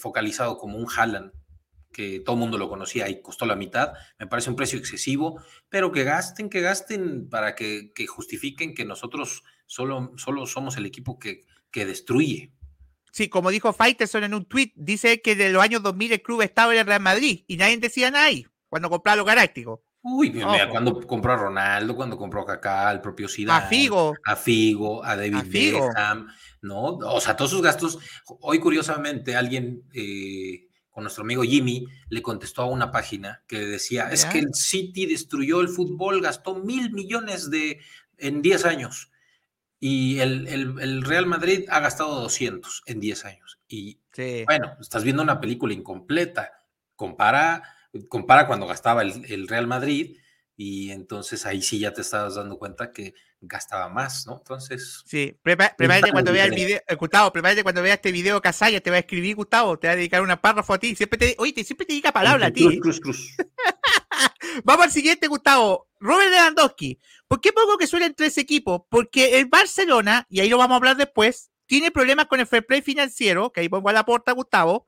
focalizado 0.00 0.56
como 0.56 0.78
un 0.78 0.86
Haaland, 0.88 1.32
que 1.92 2.20
todo 2.20 2.36
el 2.36 2.40
mundo 2.40 2.58
lo 2.58 2.68
conocía 2.68 3.08
y 3.08 3.20
costó 3.20 3.44
la 3.44 3.56
mitad, 3.56 3.94
me 4.20 4.28
parece 4.28 4.50
un 4.50 4.56
precio 4.56 4.78
excesivo, 4.78 5.42
pero 5.68 5.90
que 5.90 6.04
gasten, 6.04 6.48
que 6.48 6.60
gasten 6.60 7.28
para 7.28 7.56
que, 7.56 7.90
justifiquen 8.06 8.72
que 8.72 8.84
nosotros 8.84 9.42
solo, 9.66 10.12
solo 10.16 10.46
somos 10.46 10.76
el 10.76 10.86
equipo 10.86 11.18
que, 11.18 11.44
que 11.72 11.86
destruye. 11.86 12.52
Sí, 13.10 13.28
como 13.28 13.50
dijo 13.50 13.72
Faitelson 13.72 14.22
en 14.22 14.34
un 14.34 14.44
tweet, 14.44 14.70
dice 14.76 15.20
que 15.20 15.34
de 15.34 15.50
los 15.50 15.60
años 15.60 15.82
2000 15.82 16.12
el 16.12 16.22
club 16.22 16.42
estaba 16.42 16.72
en 16.72 16.78
el 16.78 16.86
Real 16.86 17.02
Madrid 17.02 17.44
y 17.48 17.56
nadie 17.56 17.78
decía 17.78 18.12
nada 18.12 18.26
ahí 18.26 18.46
cuando 18.68 18.90
compraba 18.90 19.16
los 19.16 19.26
galácticos. 19.26 19.80
Uy, 20.06 20.30
mira, 20.30 20.68
cuando 20.68 21.00
compró 21.06 21.32
a 21.32 21.36
Ronaldo, 21.36 21.96
cuando 21.96 22.18
compró 22.18 22.42
a 22.42 22.46
Kaká, 22.46 22.90
al 22.90 23.00
propio 23.00 23.26
Zidane, 23.26 23.64
a 23.64 23.68
Figo, 23.68 24.14
a 24.22 24.36
Figo, 24.36 25.02
a 25.02 25.16
David 25.16 25.46
Beckham, 25.46 26.28
¿no? 26.60 26.82
O 26.82 27.20
sea, 27.22 27.34
todos 27.34 27.50
sus 27.50 27.62
gastos. 27.62 27.98
Hoy, 28.40 28.58
curiosamente, 28.58 29.34
alguien 29.34 29.82
eh, 29.94 30.68
con 30.90 31.04
nuestro 31.04 31.24
amigo 31.24 31.42
Jimmy 31.42 31.86
le 32.10 32.20
contestó 32.20 32.60
a 32.60 32.66
una 32.66 32.92
página 32.92 33.44
que 33.46 33.60
decía: 33.60 34.10
es 34.10 34.26
que 34.26 34.40
el 34.40 34.52
City 34.52 35.06
destruyó 35.06 35.62
el 35.62 35.70
fútbol, 35.70 36.20
gastó 36.20 36.54
mil 36.54 36.92
millones 36.92 37.50
de 37.50 37.80
en 38.18 38.42
10 38.42 38.66
años. 38.66 39.10
Y 39.80 40.18
el, 40.20 40.46
el, 40.48 41.02
Real 41.02 41.24
Madrid 41.24 41.64
ha 41.70 41.80
gastado 41.80 42.20
200 42.20 42.82
en 42.86 43.00
10 43.00 43.24
años. 43.24 43.58
Y 43.68 44.00
bueno, 44.44 44.76
estás 44.80 45.02
viendo 45.02 45.22
una 45.22 45.40
película 45.40 45.72
incompleta. 45.72 46.52
Compara 46.94 47.73
compara 48.08 48.46
cuando 48.46 48.66
gastaba 48.66 49.02
el, 49.02 49.48
Real 49.48 49.66
Madrid 49.66 50.18
y 50.56 50.90
entonces 50.90 51.46
ahí 51.46 51.62
sí 51.62 51.80
ya 51.80 51.92
te 51.92 52.02
estabas 52.02 52.36
dando 52.36 52.58
cuenta 52.58 52.92
que 52.92 53.14
gastaba 53.40 53.88
más, 53.88 54.26
¿no? 54.26 54.38
Entonces. 54.38 55.02
Sí, 55.04 55.36
prepárate 55.42 56.12
cuando 56.12 56.32
vea 56.32 56.44
el 56.44 56.54
video, 56.54 56.80
eh, 56.86 56.94
Gustavo, 56.94 57.32
prepárate 57.32 57.62
cuando 57.62 57.82
vea 57.82 57.94
este 57.94 58.12
video 58.12 58.40
Casalla, 58.40 58.80
te 58.80 58.90
va 58.90 58.96
a 58.96 59.00
escribir, 59.00 59.36
Gustavo, 59.36 59.78
te 59.78 59.88
va 59.88 59.92
a 59.92 59.96
dedicar 59.96 60.22
una 60.22 60.40
párrafo 60.40 60.74
a 60.74 60.78
ti. 60.78 60.94
Siempre 60.94 61.18
te, 61.18 61.34
oye, 61.38 61.52
te, 61.52 61.64
siempre 61.64 61.86
te 61.86 61.92
dedica 61.92 62.12
palabra 62.12 62.46
a 62.46 62.50
ti. 62.50 62.78
Cruz, 62.80 63.00
cruz, 63.00 63.36
Vamos 64.64 64.86
al 64.86 64.92
siguiente, 64.92 65.26
Gustavo. 65.26 65.88
Robert 65.98 66.30
Lewandowski. 66.30 67.00
¿Por 67.26 67.40
qué 67.40 67.52
pongo 67.52 67.76
que 67.76 67.86
suelen 67.86 68.14
tres 68.14 68.38
equipos? 68.38 68.82
Porque 68.88 69.38
el 69.38 69.46
Barcelona, 69.46 70.26
y 70.28 70.40
ahí 70.40 70.48
lo 70.48 70.58
vamos 70.58 70.74
a 70.74 70.76
hablar 70.76 70.96
después, 70.96 71.50
tiene 71.66 71.90
problemas 71.90 72.26
con 72.26 72.40
el 72.40 72.46
fair 72.46 72.66
play 72.66 72.82
financiero, 72.82 73.50
que 73.50 73.60
ahí 73.60 73.68
pongo 73.68 73.88
a 73.88 73.92
la 73.92 74.04
puerta, 74.04 74.32
Gustavo. 74.32 74.86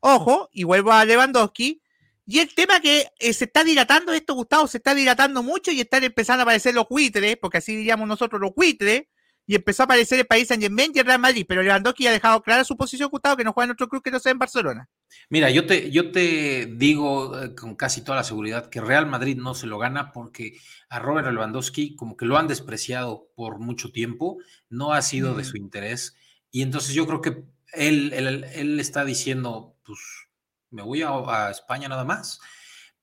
Ojo, 0.00 0.48
y 0.52 0.64
vuelvo 0.64 0.92
a 0.92 1.04
Lewandowski. 1.04 1.82
Y 2.26 2.38
el 2.38 2.54
tema 2.54 2.80
que 2.80 3.08
eh, 3.18 3.32
se 3.32 3.44
está 3.44 3.64
dilatando 3.64 4.12
esto, 4.12 4.34
Gustavo, 4.34 4.66
se 4.66 4.78
está 4.78 4.94
dilatando 4.94 5.42
mucho 5.42 5.70
y 5.70 5.80
están 5.80 6.04
empezando 6.04 6.40
a 6.40 6.44
aparecer 6.44 6.74
los 6.74 6.88
buitres, 6.88 7.36
porque 7.36 7.58
así 7.58 7.76
diríamos 7.76 8.08
nosotros 8.08 8.40
los 8.40 8.54
buitres, 8.54 9.04
y 9.46 9.54
empezó 9.54 9.82
a 9.82 9.84
aparecer 9.84 10.18
el 10.18 10.26
país 10.26 10.48
San 10.48 10.60
Germain 10.60 10.90
y 10.94 10.98
el 10.98 11.04
Real 11.04 11.18
Madrid, 11.18 11.44
pero 11.46 11.62
Lewandowski 11.62 12.06
ha 12.06 12.12
dejado 12.12 12.42
clara 12.42 12.64
su 12.64 12.78
posición, 12.78 13.10
Gustavo, 13.10 13.36
que 13.36 13.44
no 13.44 13.52
juega 13.52 13.66
en 13.66 13.70
otro 13.72 13.88
club 13.88 14.02
que 14.02 14.10
no 14.10 14.18
sea 14.18 14.32
en 14.32 14.38
Barcelona. 14.38 14.88
Mira, 15.28 15.50
yo 15.50 15.66
te, 15.66 15.90
yo 15.90 16.12
te 16.12 16.66
digo 16.66 17.38
eh, 17.38 17.54
con 17.54 17.76
casi 17.76 18.02
toda 18.02 18.16
la 18.16 18.24
seguridad 18.24 18.70
que 18.70 18.80
Real 18.80 19.06
Madrid 19.06 19.36
no 19.36 19.54
se 19.54 19.66
lo 19.66 19.78
gana 19.78 20.12
porque 20.12 20.58
a 20.88 20.98
Robert 20.98 21.28
Lewandowski 21.28 21.94
como 21.94 22.16
que 22.16 22.24
lo 22.24 22.38
han 22.38 22.48
despreciado 22.48 23.28
por 23.34 23.58
mucho 23.58 23.92
tiempo, 23.92 24.38
no 24.70 24.94
ha 24.94 25.02
sido 25.02 25.34
de 25.34 25.42
mm. 25.42 25.46
su 25.46 25.56
interés, 25.58 26.16
y 26.50 26.62
entonces 26.62 26.94
yo 26.94 27.06
creo 27.06 27.20
que 27.20 27.44
él, 27.74 28.14
él, 28.14 28.44
él 28.54 28.80
está 28.80 29.04
diciendo, 29.04 29.76
pues 29.84 29.98
me 30.74 30.82
voy 30.82 31.02
a, 31.02 31.50
España 31.50 31.88
nada 31.88 32.04
más. 32.04 32.40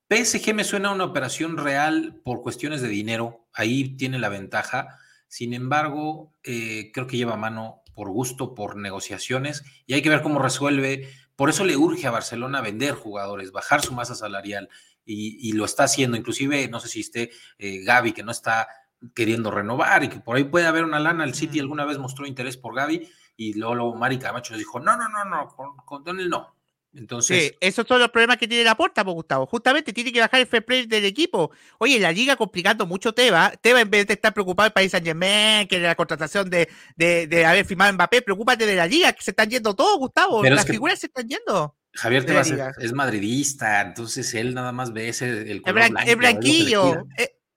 PSG 0.09 0.53
me 0.53 0.65
suena 0.65 0.89
a 0.89 0.93
una 0.93 1.05
operación 1.05 1.57
real 1.57 2.19
por 2.23 2.41
cuestiones 2.41 2.81
de 2.81 2.89
dinero, 2.89 3.47
ahí 3.53 3.95
tiene 3.95 4.19
la 4.19 4.29
ventaja. 4.29 4.99
Sin 5.27 5.53
embargo, 5.53 6.33
eh, 6.43 6.91
creo 6.93 7.07
que 7.07 7.15
lleva 7.15 7.37
mano 7.37 7.81
por 7.95 8.09
gusto, 8.09 8.53
por 8.53 8.75
negociaciones, 8.75 9.63
y 9.85 9.93
hay 9.93 10.01
que 10.01 10.09
ver 10.09 10.21
cómo 10.21 10.39
resuelve. 10.39 11.09
Por 11.37 11.49
eso 11.49 11.63
le 11.63 11.77
urge 11.77 12.07
a 12.07 12.11
Barcelona 12.11 12.59
vender 12.59 12.93
jugadores, 12.93 13.53
bajar 13.53 13.81
su 13.81 13.93
masa 13.93 14.15
salarial, 14.15 14.69
y, 15.05 15.53
lo 15.53 15.65
está 15.65 15.85
haciendo. 15.85 16.17
Inclusive, 16.17 16.67
no 16.67 16.79
sé 16.79 16.89
si 16.89 16.99
esté 16.99 17.31
eh, 17.57 17.83
Gaby, 17.83 18.11
que 18.11 18.23
no 18.23 18.31
está 18.31 18.67
queriendo 19.15 19.49
renovar, 19.49 20.03
y 20.03 20.09
que 20.09 20.19
por 20.19 20.35
ahí 20.35 20.43
puede 20.43 20.67
haber 20.67 20.83
una 20.83 20.99
lana. 20.99 21.23
El 21.23 21.33
City 21.33 21.59
alguna 21.59 21.85
vez 21.85 21.97
mostró 21.97 22.27
interés 22.27 22.57
por 22.57 22.75
Gaby, 22.75 23.09
y 23.37 23.53
luego, 23.53 23.95
Mari 23.95 24.19
Camacho 24.19 24.57
dijo, 24.57 24.79
no, 24.81 24.97
no, 24.97 25.07
no, 25.07 25.25
no, 25.25 25.47
con, 25.47 26.03
con 26.03 26.19
él 26.19 26.29
no. 26.29 26.60
Entonces. 26.93 27.43
Sí, 27.43 27.57
esos 27.61 27.87
son 27.87 27.99
los 27.99 28.09
problemas 28.09 28.37
que 28.37 28.47
tiene 28.47 28.63
la 28.63 28.75
porta, 28.75 29.03
pues, 29.03 29.13
Gustavo. 29.13 29.45
Justamente 29.45 29.93
tiene 29.93 30.11
que 30.11 30.19
bajar 30.19 30.41
el 30.41 30.47
fair 30.47 30.65
play 30.65 30.85
del 30.85 31.05
equipo. 31.05 31.51
Oye, 31.77 31.99
la 31.99 32.11
liga 32.11 32.35
complicando 32.35 32.85
mucho 32.85 33.13
Teba. 33.13 33.51
Teba, 33.61 33.81
en 33.81 33.89
vez 33.89 34.07
de 34.07 34.13
estar 34.13 34.33
preocupado 34.33 34.67
el 34.67 34.73
país 34.73 34.91
Saint 34.91 35.05
Germain, 35.05 35.67
que 35.67 35.79
de 35.79 35.87
la 35.87 35.95
contratación 35.95 36.49
de, 36.49 36.69
de, 36.97 37.45
haber 37.45 37.65
firmado 37.65 37.93
Mbappé, 37.93 38.21
preocúpate 38.21 38.65
de 38.65 38.75
la 38.75 38.87
liga, 38.87 39.13
que 39.13 39.23
se 39.23 39.31
están 39.31 39.49
yendo 39.49 39.73
todos, 39.73 39.97
Gustavo. 39.97 40.43
Las 40.43 40.65
figuras 40.65 40.99
se 40.99 41.07
están 41.07 41.27
yendo. 41.27 41.75
Javier 41.93 42.25
Tebas 42.25 42.53
es, 42.79 42.93
madridista, 42.93 43.81
entonces 43.81 44.33
él 44.33 44.53
nada 44.53 44.71
más 44.71 44.93
ve 44.93 45.09
ese 45.09 45.51
el 45.51 45.61
color 45.61 45.81
el, 45.81 46.15
blanquillo. 46.15 47.05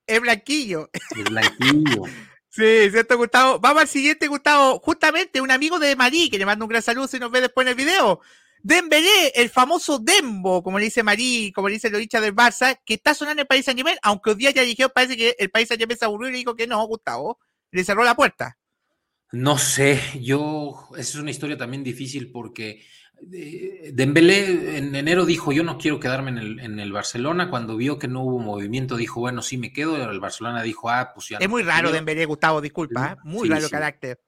El, 0.06 0.20
blanquillo. 0.20 0.90
El 1.16 1.24
blanquillo. 1.24 2.02
Sí, 2.56 2.88
cierto, 2.92 3.16
Gustavo. 3.16 3.58
Vamos 3.58 3.82
al 3.82 3.88
siguiente, 3.88 4.28
Gustavo. 4.28 4.78
Justamente 4.78 5.40
un 5.40 5.50
amigo 5.50 5.80
de 5.80 5.96
Marí, 5.96 6.30
que 6.30 6.38
le 6.38 6.46
manda 6.46 6.64
un 6.64 6.68
gran 6.68 6.82
saludo 6.82 7.08
si 7.08 7.18
nos 7.18 7.32
ve 7.32 7.40
después 7.40 7.66
en 7.66 7.70
el 7.70 7.74
video. 7.74 8.20
Dembélé, 8.64 9.28
el 9.34 9.50
famoso 9.50 9.98
Dembo, 9.98 10.62
como 10.62 10.78
le 10.78 10.86
dice 10.86 11.02
Marí, 11.02 11.52
como 11.52 11.68
le 11.68 11.74
dice 11.74 11.90
Loricha 11.90 12.18
del 12.18 12.34
Barça, 12.34 12.80
que 12.82 12.94
está 12.94 13.12
sonando 13.12 13.34
en 13.34 13.38
el 13.40 13.46
país 13.46 13.66
Saint 13.66 13.78
Germain, 13.78 13.98
aunque 14.02 14.30
hoy 14.30 14.36
día 14.36 14.52
ya 14.52 14.62
dijeron, 14.62 14.90
parece 14.94 15.18
que 15.18 15.36
el 15.38 15.50
país 15.50 15.68
Saint 15.68 15.78
Germain 15.78 15.98
se 15.98 16.06
aburrió 16.06 16.30
y 16.30 16.32
le 16.32 16.38
dijo 16.38 16.56
que 16.56 16.66
no, 16.66 16.82
Gustavo, 16.86 17.38
le 17.70 17.84
cerró 17.84 18.04
la 18.04 18.16
puerta. 18.16 18.56
No 19.32 19.58
sé, 19.58 20.00
yo, 20.18 20.88
esa 20.92 21.00
es 21.00 21.14
una 21.16 21.30
historia 21.30 21.58
también 21.58 21.84
difícil 21.84 22.32
porque 22.32 22.82
eh, 23.34 23.90
Dembélé 23.92 24.78
en 24.78 24.94
enero 24.94 25.26
dijo, 25.26 25.52
yo 25.52 25.62
no 25.62 25.76
quiero 25.76 26.00
quedarme 26.00 26.30
en 26.30 26.80
el, 26.80 26.92
Barcelona, 26.92 27.50
cuando 27.50 27.76
vio 27.76 27.98
que 27.98 28.08
no 28.08 28.22
hubo 28.22 28.38
movimiento 28.38 28.96
dijo, 28.96 29.20
bueno, 29.20 29.42
sí 29.42 29.58
me 29.58 29.74
quedo, 29.74 30.10
el 30.10 30.20
Barcelona 30.20 30.62
dijo, 30.62 30.88
ah, 30.88 31.12
pues 31.14 31.28
ya. 31.28 31.36
Es 31.36 31.50
muy 31.50 31.64
raro 31.64 31.92
Dembélé, 31.92 32.24
Gustavo, 32.24 32.62
disculpa, 32.62 33.12
¿eh? 33.12 33.20
muy 33.24 33.46
raro 33.46 33.68
carácter. 33.68 34.18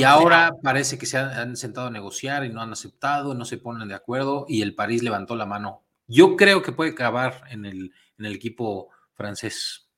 Y 0.00 0.04
ahora 0.04 0.52
parece 0.62 0.98
que 0.98 1.06
se 1.06 1.18
han, 1.18 1.56
sentado 1.56 1.86
a 1.86 1.90
negociar 1.90 2.44
y 2.44 2.48
no 2.48 2.60
han 2.60 2.72
aceptado, 2.72 3.34
no 3.34 3.44
se 3.44 3.58
ponen 3.58 3.88
de 3.88 3.94
acuerdo 3.94 4.44
y 4.48 4.62
el 4.62 4.74
París 4.74 5.02
levantó 5.02 5.36
la 5.36 5.46
mano. 5.46 5.84
Yo 6.06 6.36
creo 6.36 6.62
que 6.62 6.72
puede 6.72 6.90
acabar 6.90 7.42
en 7.50 7.64
el, 7.64 7.92
en 8.18 8.26
el 8.26 8.34
equipo 8.34 8.90
francés. 9.14 9.88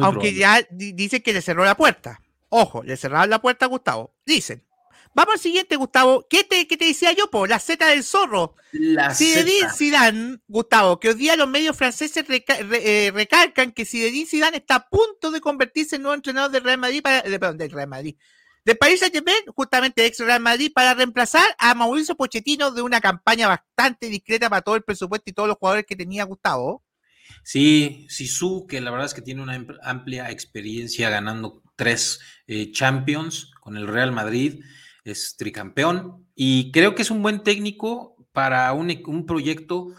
Aunque 0.00 0.34
ya 0.34 0.66
dice 0.70 1.22
que 1.22 1.32
le 1.32 1.40
cerró 1.40 1.64
la 1.64 1.76
puerta. 1.76 2.20
Ojo, 2.48 2.82
le 2.82 2.96
cerraron 2.96 3.30
la 3.30 3.40
puerta 3.40 3.66
a 3.66 3.68
Gustavo. 3.68 4.14
Dicen. 4.26 4.64
Vamos 5.14 5.34
al 5.34 5.40
siguiente, 5.40 5.76
Gustavo. 5.76 6.26
¿Qué 6.28 6.42
te, 6.42 6.66
qué 6.66 6.76
te 6.76 6.86
decía 6.86 7.12
yo, 7.12 7.30
po? 7.30 7.46
La 7.46 7.60
Z 7.60 7.86
del 7.86 8.02
zorro. 8.02 8.56
La 8.72 9.14
Zinedine 9.14 9.70
Zidane, 9.72 10.38
Gustavo, 10.48 10.98
que 10.98 11.10
hoy 11.10 11.14
día 11.14 11.36
los 11.36 11.48
medios 11.48 11.76
franceses 11.76 12.24
eh, 12.28 13.12
recalcan 13.14 13.70
que 13.70 13.84
Zinedine 13.84 14.26
Zidane 14.26 14.56
está 14.56 14.74
a 14.74 14.88
punto 14.88 15.30
de 15.30 15.40
convertirse 15.40 15.96
en 15.96 16.02
nuevo 16.02 16.16
entrenador 16.16 16.50
del 16.50 16.64
Real 16.64 16.78
Madrid, 16.78 17.00
para, 17.00 17.22
perdón, 17.22 17.58
del 17.58 17.70
Real 17.70 17.88
Madrid, 17.88 18.16
de 18.64 18.74
París 18.74 19.00
Saint-Germain, 19.00 19.44
justamente 19.54 20.06
ex 20.06 20.18
Real 20.20 20.40
Madrid, 20.40 20.72
para 20.74 20.94
reemplazar 20.94 21.44
a 21.58 21.74
Mauricio 21.74 22.14
Pochettino 22.16 22.70
de 22.70 22.82
una 22.82 23.00
campaña 23.00 23.48
bastante 23.48 24.08
discreta 24.08 24.48
para 24.48 24.62
todo 24.62 24.76
el 24.76 24.82
presupuesto 24.82 25.30
y 25.30 25.32
todos 25.34 25.48
los 25.48 25.58
jugadores 25.58 25.86
que 25.86 25.96
tenía 25.96 26.24
Gustavo. 26.24 26.82
Sí, 27.42 28.06
Sisu, 28.08 28.66
que 28.66 28.80
la 28.80 28.90
verdad 28.90 29.06
es 29.06 29.14
que 29.14 29.22
tiene 29.22 29.42
una 29.42 29.64
amplia 29.82 30.30
experiencia 30.30 31.10
ganando 31.10 31.62
tres 31.76 32.20
eh, 32.46 32.70
Champions 32.72 33.50
con 33.60 33.76
el 33.76 33.86
Real 33.86 34.12
Madrid 34.12 34.62
es 35.04 35.36
tricampeón 35.36 36.26
y 36.34 36.72
creo 36.72 36.94
que 36.94 37.02
es 37.02 37.10
un 37.10 37.22
buen 37.22 37.42
técnico 37.42 38.16
para 38.32 38.72
un, 38.72 39.26
proyecto 39.26 39.94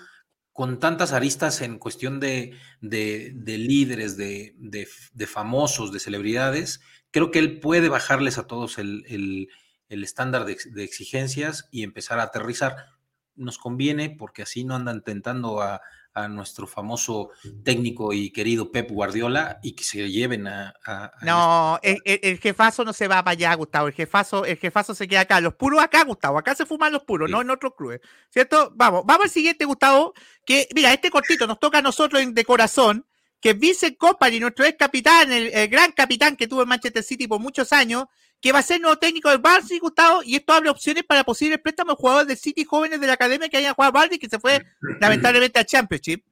con 0.51 0.79
tantas 0.79 1.13
aristas 1.13 1.61
en 1.61 1.79
cuestión 1.79 2.19
de, 2.19 2.57
líderes, 2.81 4.17
de, 4.17 5.27
famosos, 5.27 5.91
de 5.91 5.99
celebridades. 5.99 6.81
Creo 7.15 7.31
que 7.31 7.39
él 7.39 7.61
puede 7.61 7.87
bajarles 7.87 8.37
a 8.37 8.45
todos 8.45 8.77
el, 8.77 9.47
estándar 9.87 10.43
de, 10.43 10.83
exigencias 10.83 11.69
y 11.71 11.83
empezar 11.83 12.19
a 12.19 12.23
aterrizar. 12.23 12.87
Nos 13.35 13.57
conviene 13.57 14.09
porque 14.09 14.41
así 14.41 14.65
no 14.65 14.75
andan 14.75 15.01
tentando 15.01 15.61
a, 15.61 15.79
a 16.13 16.27
nuestro 16.27 16.67
famoso 16.67 17.29
técnico 17.63 18.11
y 18.11 18.31
querido 18.31 18.69
Pep 18.69 18.91
Guardiola 18.91 19.59
y 19.63 19.77
que 19.77 19.85
se 19.85 20.11
lleven 20.11 20.45
a... 20.45 20.73
no, 21.21 21.79
el, 21.81 22.37
jefazo 22.37 22.83
no 22.83 22.91
se 22.91 23.07
va 23.07 23.23
para 23.23 23.31
allá, 23.31 23.53
Gustavo. 23.53 23.87
El 23.87 23.93
jefazo, 23.93 24.43
el 24.43 24.57
jefazo 24.57 24.93
se 24.93 25.07
queda 25.07 25.21
acá. 25.21 25.39
Los 25.39 25.55
puros 25.55 25.81
acá, 25.81 26.03
Gustavo. 26.03 26.37
Acá 26.37 26.53
se 26.53 26.65
fuman 26.65 26.91
los 26.91 27.03
puros, 27.03 27.29
no 27.29 27.39
en 27.39 27.49
otros 27.49 27.75
clubes. 27.77 28.01
¿Cierto? 28.29 28.73
Vamos, 28.75 29.03
vamos 29.05 29.23
al 29.23 29.31
siguiente, 29.31 29.63
Gustavo. 29.63 30.13
Que, 30.45 30.67
mira, 30.75 30.91
este 30.91 31.09
cortito 31.09 31.47
nos 31.47 31.61
toca 31.61 31.77
a 31.77 31.81
nosotros 31.81 32.21
de 32.33 32.43
corazón. 32.43 33.05
Que 33.45 33.53
Vincent 33.53 33.95
Company, 33.95 34.39
nuestro 34.39 34.65
ex 34.65 34.75
capitán, 34.75 35.31
el, 35.31 35.67
gran 35.67 35.91
capitán 35.91 36.35
que 36.35 36.47
tuvo 36.47 36.63
en 36.63 36.67
Manchester 36.67 37.03
City 37.03 37.27
por 37.27 37.39
muchos 37.39 37.71
años, 37.73 38.05
que 38.41 38.51
va 38.51 38.57
a 38.57 38.63
ser 38.63 38.81
nuevo 38.81 38.97
técnico 38.97 39.29
del 39.29 39.39
Barça, 39.39 39.79
Gustavo, 39.79 40.23
y 40.23 40.37
esto 40.37 40.51
abre 40.51 40.71
opciones 40.71 41.03
para 41.03 41.23
posibles 41.23 41.59
préstamos 41.59 41.95
de 41.95 42.01
jugadores 42.01 42.27
de 42.27 42.37
City 42.37 42.63
jóvenes 42.63 42.99
de 42.99 43.05
la 43.05 43.13
academia 43.13 43.47
que 43.47 43.57
hayan 43.57 43.75
jugado 43.75 43.95
a 43.95 44.01
Bardi, 44.01 44.17
que 44.17 44.29
se 44.29 44.39
fue 44.39 44.65
lamentablemente 44.99 45.59
al 45.59 45.67
Championship. 45.67 46.23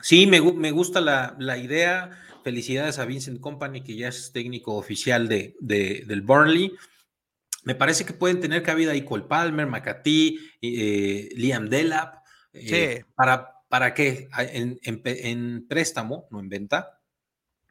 Sí, 0.00 0.26
me, 0.26 0.40
gusta 0.40 1.00
la, 1.00 1.56
idea. 1.56 2.10
Felicidades 2.42 2.98
a 2.98 3.04
Vincent 3.04 3.38
Company, 3.38 3.84
que 3.84 3.94
ya 3.94 4.08
es 4.08 4.32
técnico 4.32 4.74
oficial 4.74 5.28
de, 5.28 5.54
del 5.60 6.20
Burnley. 6.22 6.72
Me 7.62 7.76
parece 7.76 8.04
que 8.04 8.12
pueden 8.12 8.40
tener 8.40 8.64
cabida 8.64 8.90
ahí 8.90 9.04
Cole 9.04 9.22
Palmer, 9.28 9.68
McAtee, 9.68 10.36
eh, 10.60 11.28
Liam 11.36 11.68
Delap. 11.68 12.24
Eh, 12.52 13.04
para, 13.14 13.59
¿Para 13.70 13.94
qué? 13.94 14.28
en, 14.36 15.66
préstamo, 15.68 16.26
no 16.32 16.40
en 16.40 16.48
venta, 16.48 17.00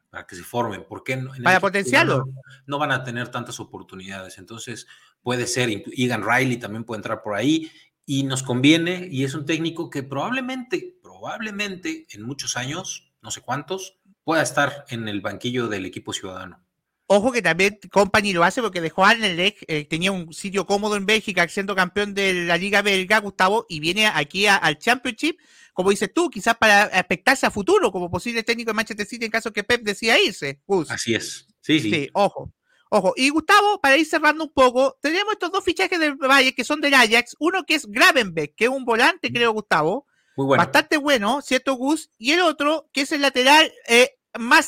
para 0.09 0.25
que 0.25 0.38
se 0.38 0.43
formen. 0.43 0.85
porque 0.88 1.17
no, 1.17 1.33
para 1.43 1.59
potenciarlo. 1.59 2.29
No, 2.65 2.79
van 2.79 2.93
a 2.93 3.03
tener 3.03 3.27
tantas 3.27 3.59
oportunidades. 3.59 4.38
Entonces, 4.38 4.88
puede 5.21 5.45
ser, 5.45 5.69
Egan 5.69 6.23
Riley 6.23 6.55
también 6.55 6.85
puede 6.85 6.99
entrar 6.99 7.21
por 7.21 7.35
ahí 7.35 7.69
y 8.05 8.23
nos 8.23 8.43
conviene. 8.43 9.09
Y 9.12 9.25
es 9.25 9.35
un 9.35 9.45
técnico 9.45 9.89
que 9.89 10.01
probablemente, 10.01 10.97
probablemente 11.03 12.07
en 12.12 12.23
muchos 12.23 12.55
años, 12.55 13.12
no 13.21 13.29
sé 13.29 13.41
cuántos, 13.41 13.99
pueda 14.23 14.41
estar 14.41 14.85
en 14.88 15.09
el 15.09 15.19
banquillo 15.19 15.67
del 15.67 15.85
equipo 15.85 16.13
ciudadano. 16.13 16.63
Ojo 17.12 17.32
que 17.32 17.41
también 17.41 17.80
Company 17.91 18.34
lo 18.34 18.43
hace 18.43 18.62
porque 18.62 18.82
dejó 18.82 19.04
a 19.04 19.10
Anderlecht, 19.10 19.63
eh, 19.67 19.86
tenía 19.86 20.12
un 20.12 20.32
sitio 20.32 20.65
cómodo 20.65 20.95
en 20.95 21.06
Bélgica 21.06 21.48
siendo 21.48 21.76
campeón 21.76 22.13
de 22.13 22.45
la 22.45 22.56
Liga 22.58 22.82
Belga, 22.82 23.19
Gustavo, 23.19 23.65
y 23.67 23.80
viene 23.80 24.08
aquí 24.08 24.45
al 24.45 24.78
Championship 24.78 25.38
como 25.80 25.91
dices 25.91 26.12
tú, 26.13 26.30
quizás 26.30 26.58
para 26.58 26.88
expectarse 26.88 27.45
a 27.45 27.52
futuro 27.52 27.89
como 27.89 28.12
posible 28.12 28.43
técnico 28.43 28.72
de 28.72 28.74
Manchester 28.74 29.06
City 29.06 29.24
en 29.24 29.32
caso 29.32 29.54
que 29.54 29.63
Pep 29.63 29.82
decida 29.82 30.19
irse. 30.19 30.60
Así 30.89 31.15
es. 31.15 31.48
Sí, 31.62 31.80
sí. 31.80 31.89
Sí, 31.89 32.10
ojo. 32.12 32.52
Ojo. 32.89 33.13
Y 33.15 33.30
Gustavo, 33.30 33.80
para 33.80 33.95
ir 33.95 34.06
cerrando 34.06 34.43
un 34.43 34.52
poco, 34.52 34.98
tenemos 35.02 35.32
estos 35.32 35.54
dos 35.54 35.63
fichajes 35.63 35.98
del 35.98 36.15
Valle 36.15 36.54
que 36.54 36.65
son 36.65 36.82
del 36.82 36.95
Ajax. 36.95 37.38
Uno 37.39 37.63
que 37.63 37.76
es 37.76 37.86
Gravenbeck, 37.86 38.56
que 38.56 38.65
es 38.65 38.69
un 38.69 38.84
volante, 38.84 39.32
creo, 39.32 39.54
Gustavo. 39.54 40.06
Muy 40.36 40.48
bueno. 40.48 40.62
Bastante 40.62 40.98
bueno, 40.98 41.41
¿cierto, 41.41 41.76
Gus? 41.76 42.10
Y 42.17 42.32
el 42.32 42.41
otro, 42.41 42.89
que 42.91 43.02
es 43.02 43.13
el 43.13 43.22
lateral 43.22 43.72
eh, 43.88 44.18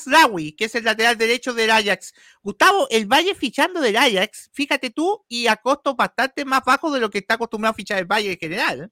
Lawi, 0.05 0.53
que 0.53 0.65
es 0.65 0.75
el 0.75 0.83
lateral 0.83 1.17
derecho 1.17 1.53
del 1.53 1.71
Ajax. 1.71 2.13
Gustavo, 2.41 2.87
el 2.89 3.05
Valle 3.05 3.35
fichando 3.35 3.79
del 3.79 3.97
Ajax, 3.97 4.49
fíjate 4.53 4.89
tú, 4.89 5.23
y 5.27 5.47
a 5.47 5.55
costos 5.55 5.95
bastante 5.95 6.45
más 6.45 6.63
bajos 6.65 6.93
de 6.93 6.99
lo 6.99 7.09
que 7.09 7.19
está 7.19 7.35
acostumbrado 7.35 7.71
a 7.71 7.75
fichar 7.75 7.99
el 7.99 8.05
Valle 8.05 8.31
en 8.31 8.37
general. 8.37 8.91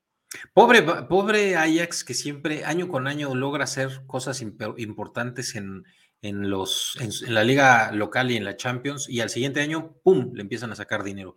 Pobre, 0.54 0.84
pobre 0.84 1.56
Ajax 1.56 2.04
que 2.04 2.14
siempre 2.14 2.64
año 2.64 2.88
con 2.88 3.08
año 3.08 3.34
logra 3.34 3.64
hacer 3.64 4.04
cosas 4.06 4.42
importantes 4.42 5.56
en, 5.56 5.84
los, 6.22 6.98
en, 7.00 7.34
la 7.34 7.44
liga 7.44 7.92
local 7.92 8.30
y 8.30 8.38
en 8.38 8.46
la 8.46 8.56
Champions 8.56 9.10
y 9.10 9.22
al 9.22 9.32
siguiente 9.32 9.62
año, 9.62 9.96
¡pum!, 10.04 10.32
le 10.36 10.42
empiezan 10.44 10.72
a 10.72 10.76
sacar 10.76 11.04
dinero. 11.04 11.36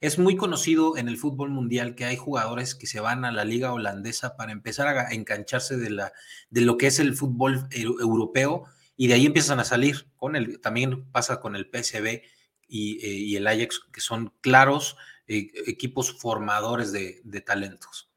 Es 0.00 0.18
muy 0.18 0.36
conocido 0.36 0.98
en 0.98 1.08
el 1.08 1.16
fútbol 1.16 1.48
mundial 1.48 1.94
que 1.94 2.04
hay 2.04 2.16
jugadores 2.16 2.74
que 2.74 2.86
se 2.86 3.00
van 3.00 3.24
a 3.24 3.32
la 3.32 3.46
liga 3.46 3.72
holandesa 3.72 4.36
para 4.36 4.52
empezar 4.52 4.88
a 4.88 5.10
engancharse 5.12 5.78
de, 5.78 5.88
la, 5.88 6.12
de 6.50 6.60
lo 6.60 6.76
que 6.76 6.88
es 6.88 6.98
el 6.98 7.14
fútbol 7.14 7.66
europeo 7.70 8.66
y 8.96 9.08
de 9.08 9.14
ahí 9.14 9.26
empiezan 9.26 9.60
a 9.60 9.64
salir. 9.64 10.06
Con 10.16 10.36
el, 10.36 10.60
también 10.60 11.10
pasa 11.10 11.40
con 11.40 11.56
el 11.56 11.70
PSV 11.70 12.22
y, 12.68 13.34
eh, 13.34 13.36
el 13.36 13.46
Ajax, 13.46 13.80
que 13.92 14.00
son 14.00 14.32
claros 14.40 14.96
eh, 15.26 15.50
equipos 15.66 16.18
formadores 16.18 16.92
de 16.92 17.40
talentos. 17.40 18.08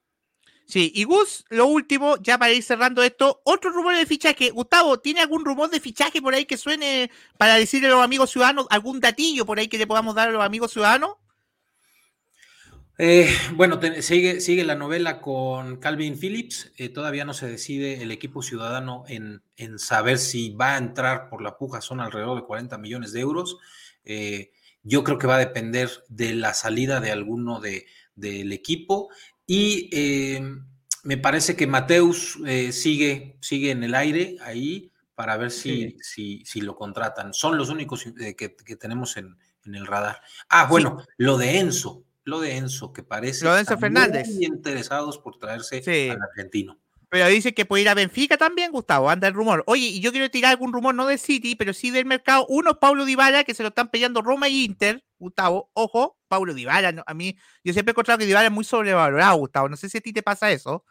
Sí, 0.67 0.91
y 0.93 1.05
Gus, 1.05 1.45
lo 1.47 1.65
último, 1.65 2.17
ya 2.17 2.37
para 2.37 2.51
ir 2.51 2.61
cerrando 2.61 3.01
esto, 3.01 3.41
otro 3.45 3.69
rumor 3.69 3.95
de 3.95 4.05
fichaje. 4.05 4.49
Gustavo, 4.49 4.99
¿tiene 4.99 5.21
algún 5.21 5.45
rumor 5.45 5.69
de 5.69 5.79
fichaje 5.79 6.21
por 6.21 6.33
ahí 6.33 6.43
que 6.43 6.57
suene 6.57 7.09
para 7.37 7.55
decirle 7.55 7.87
a 7.87 7.91
los 7.91 8.03
amigos 8.03 8.31
ciudadanos, 8.31 8.67
algún 8.69 8.99
datillo 8.99 9.45
por 9.45 9.59
ahí 9.59 9.69
que 9.69 9.77
le 9.77 9.87
podamos 9.87 10.13
dar 10.13 10.27
a 10.27 10.31
los 10.31 10.43
amigos 10.43 10.73
ciudadanos? 10.73 11.15
Eh, 12.97 13.29
bueno, 13.55 13.79
sigue, 14.01 14.41
sigue 14.41 14.63
la 14.63 14.75
novela 14.75 15.21
con 15.21 15.77
Calvin 15.77 16.17
Phillips. 16.17 16.71
Eh, 16.77 16.89
todavía 16.89 17.25
no 17.25 17.33
se 17.33 17.47
decide 17.47 18.01
el 18.01 18.11
equipo 18.11 18.41
ciudadano 18.41 19.03
en, 19.07 19.43
en, 19.55 19.77
saber 19.77 20.17
si 20.17 20.49
va 20.49 20.75
a 20.75 20.77
entrar 20.77 21.29
por 21.29 21.41
la 21.41 21.57
puja. 21.57 21.81
Son 21.81 21.99
alrededor 21.99 22.39
de 22.39 22.47
40 22.47 22.77
millones 22.77 23.13
de 23.13 23.19
euros. 23.19 23.57
Eh, 24.03 24.51
yo 24.83 25.03
creo 25.03 25.17
que 25.17 25.27
va 25.27 25.35
a 25.35 25.39
depender 25.39 25.89
de 26.09 26.33
la 26.33 26.53
salida 26.53 26.99
de 26.99 27.11
alguno 27.11 27.59
de, 27.59 27.85
del 28.15 28.51
equipo 28.53 29.09
y 29.45 29.89
me 31.03 31.17
parece 31.17 31.55
que 31.55 31.67
Mateus 31.67 32.39
sigue, 32.71 33.37
sigue 33.41 33.71
en 33.71 33.83
el 33.83 33.95
aire 33.95 34.37
ahí 34.41 34.91
para 35.17 35.35
ver 35.35 35.49
si, 35.49 35.97
si, 35.99 36.45
si, 36.45 36.61
lo 36.61 36.75
contratan. 36.75 37.33
Son 37.33 37.57
los 37.57 37.69
únicos 37.69 38.05
eh, 38.19 38.35
que, 38.35 38.49
tenemos 38.75 39.17
en, 39.17 39.35
el 39.65 39.87
radar. 39.87 40.21
Ah, 40.47 40.67
bueno, 40.67 41.03
lo 41.17 41.39
de 41.39 41.57
Enzo, 41.57 42.03
lo 42.27 42.41
de 42.41 42.57
Enzo, 42.57 42.91
que 42.91 43.03
parece 43.03 43.45
lo 43.45 43.53
de 43.53 43.61
Enzo 43.61 43.77
Fernández. 43.77 44.27
muy 44.27 44.45
interesados 44.45 45.17
por 45.17 45.37
traerse 45.39 46.11
al 46.11 46.21
argentino. 46.21 46.77
Pero 47.09 47.27
dice 47.27 47.53
que 47.53 47.65
puede 47.65 47.83
ir 47.83 47.89
a 47.89 47.93
Benfica 47.93 48.37
también, 48.37 48.71
Gustavo, 48.71 49.09
anda 49.09 49.29
el 49.29 49.33
rumor. 49.33 49.63
Oye, 49.65 49.85
y 49.85 50.01
yo 50.01 50.11
quiero 50.11 50.29
tirar 50.29 50.51
algún 50.51 50.73
rumor, 50.73 50.93
no 50.93 51.07
de 51.07 51.17
City, 51.17 51.55
pero 51.55 51.71
sí 51.71 51.89
del 51.89 52.05
mercado. 52.05 52.45
Uno 52.49 52.71
es 52.71 52.77
Paulo 52.77 53.05
Dybala, 53.05 53.45
que 53.45 53.53
se 53.53 53.63
lo 53.63 53.69
están 53.69 53.87
peleando 53.87 54.21
Roma 54.21 54.49
y 54.49 54.65
Inter, 54.65 55.05
Gustavo. 55.17 55.69
Ojo, 55.71 56.17
Paulo 56.27 56.53
Dybala, 56.53 57.01
a 57.07 57.13
mí, 57.13 57.37
yo 57.63 57.71
siempre 57.71 57.91
he 57.91 57.93
encontrado 57.93 58.17
que 58.17 58.25
Dybala 58.25 58.47
es 58.47 58.51
muy 58.51 58.65
sobrevalorado, 58.65 59.37
Gustavo. 59.37 59.69
No 59.69 59.77
sé 59.77 59.87
si 59.87 59.99
a 59.99 60.01
ti 60.01 60.11
te 60.11 60.21
pasa 60.21 60.51
eso. 60.51 60.83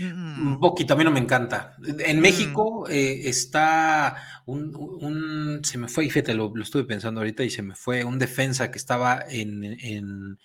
Un 0.00 0.58
poquito, 0.58 0.94
a 0.94 0.96
mí 0.96 1.04
no 1.04 1.12
me 1.12 1.20
encanta. 1.20 1.76
En 2.00 2.18
mm. 2.18 2.20
México 2.20 2.88
eh, 2.88 3.28
está 3.28 4.42
un, 4.46 5.60
se 5.62 5.78
me 5.78 5.86
fue, 5.86 6.04
fíjate, 6.06 6.34
lo, 6.34 6.50
lo, 6.52 6.64
estuve 6.64 6.82
pensando 6.84 7.20
ahorita 7.20 7.44
y 7.44 7.50
se 7.50 7.62
me 7.62 7.76
fue 7.76 8.02
un 8.02 8.18
defensa 8.18 8.72
que 8.72 8.78
estaba 8.78 9.24
en, 9.28 9.64
en 9.64 10.38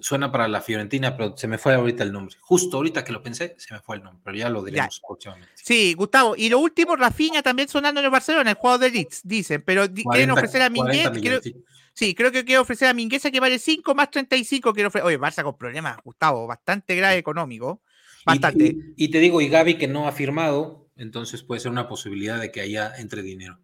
suena 0.00 0.32
para 0.32 0.48
la 0.48 0.60
Fiorentina, 0.60 1.16
pero 1.16 1.36
se 1.36 1.46
me 1.46 1.58
fue 1.58 1.74
ahorita 1.74 2.02
el 2.02 2.12
nombre. 2.12 2.34
Justo 2.40 2.78
ahorita 2.78 3.04
que 3.04 3.12
lo 3.12 3.22
pensé, 3.22 3.54
se 3.58 3.74
me 3.74 3.80
fue 3.80 3.96
el 3.96 4.02
nombre, 4.02 4.20
pero 4.24 4.36
ya 4.36 4.48
lo 4.48 4.62
diremos 4.62 5.00
próximamente. 5.06 5.52
Sí, 5.54 5.94
Gustavo. 5.94 6.34
Y 6.36 6.48
lo 6.48 6.58
último, 6.58 6.96
Rafinha 6.96 7.42
también 7.42 7.68
sonando 7.68 8.00
en 8.00 8.06
el 8.06 8.10
Barcelona, 8.10 8.50
el 8.50 8.56
juego 8.56 8.78
de 8.78 8.90
Leeds, 8.90 9.20
dicen, 9.24 9.62
pero 9.64 9.86
quieren 9.92 10.30
ofrecer 10.30 10.62
a 10.62 10.70
Mingueza. 10.70 11.12
sí. 11.92 12.14
creo 12.14 12.32
que 12.32 12.44
quieren 12.44 12.62
ofrecer 12.62 12.88
a 12.88 12.94
Mingueza 12.94 13.30
que 13.30 13.40
vale 13.40 13.58
5 13.58 13.94
más 13.94 14.10
35. 14.10 14.72
Quiero 14.72 14.88
ofrecer. 14.88 15.06
Oye, 15.06 15.18
Barça 15.18 15.42
con 15.42 15.56
problemas, 15.56 15.98
Gustavo, 16.02 16.46
bastante 16.46 16.96
grave 16.96 17.16
económico. 17.16 17.82
Bastante. 18.24 18.76
Y, 18.96 19.04
y 19.04 19.08
te 19.08 19.18
digo, 19.18 19.40
y 19.40 19.48
Gaby 19.48 19.76
que 19.76 19.88
no 19.88 20.06
ha 20.06 20.12
firmado, 20.12 20.88
entonces 20.96 21.42
puede 21.42 21.60
ser 21.60 21.70
una 21.70 21.88
posibilidad 21.88 22.40
de 22.40 22.50
que 22.50 22.60
haya 22.60 22.94
entre 22.96 23.22
dinero. 23.22 23.58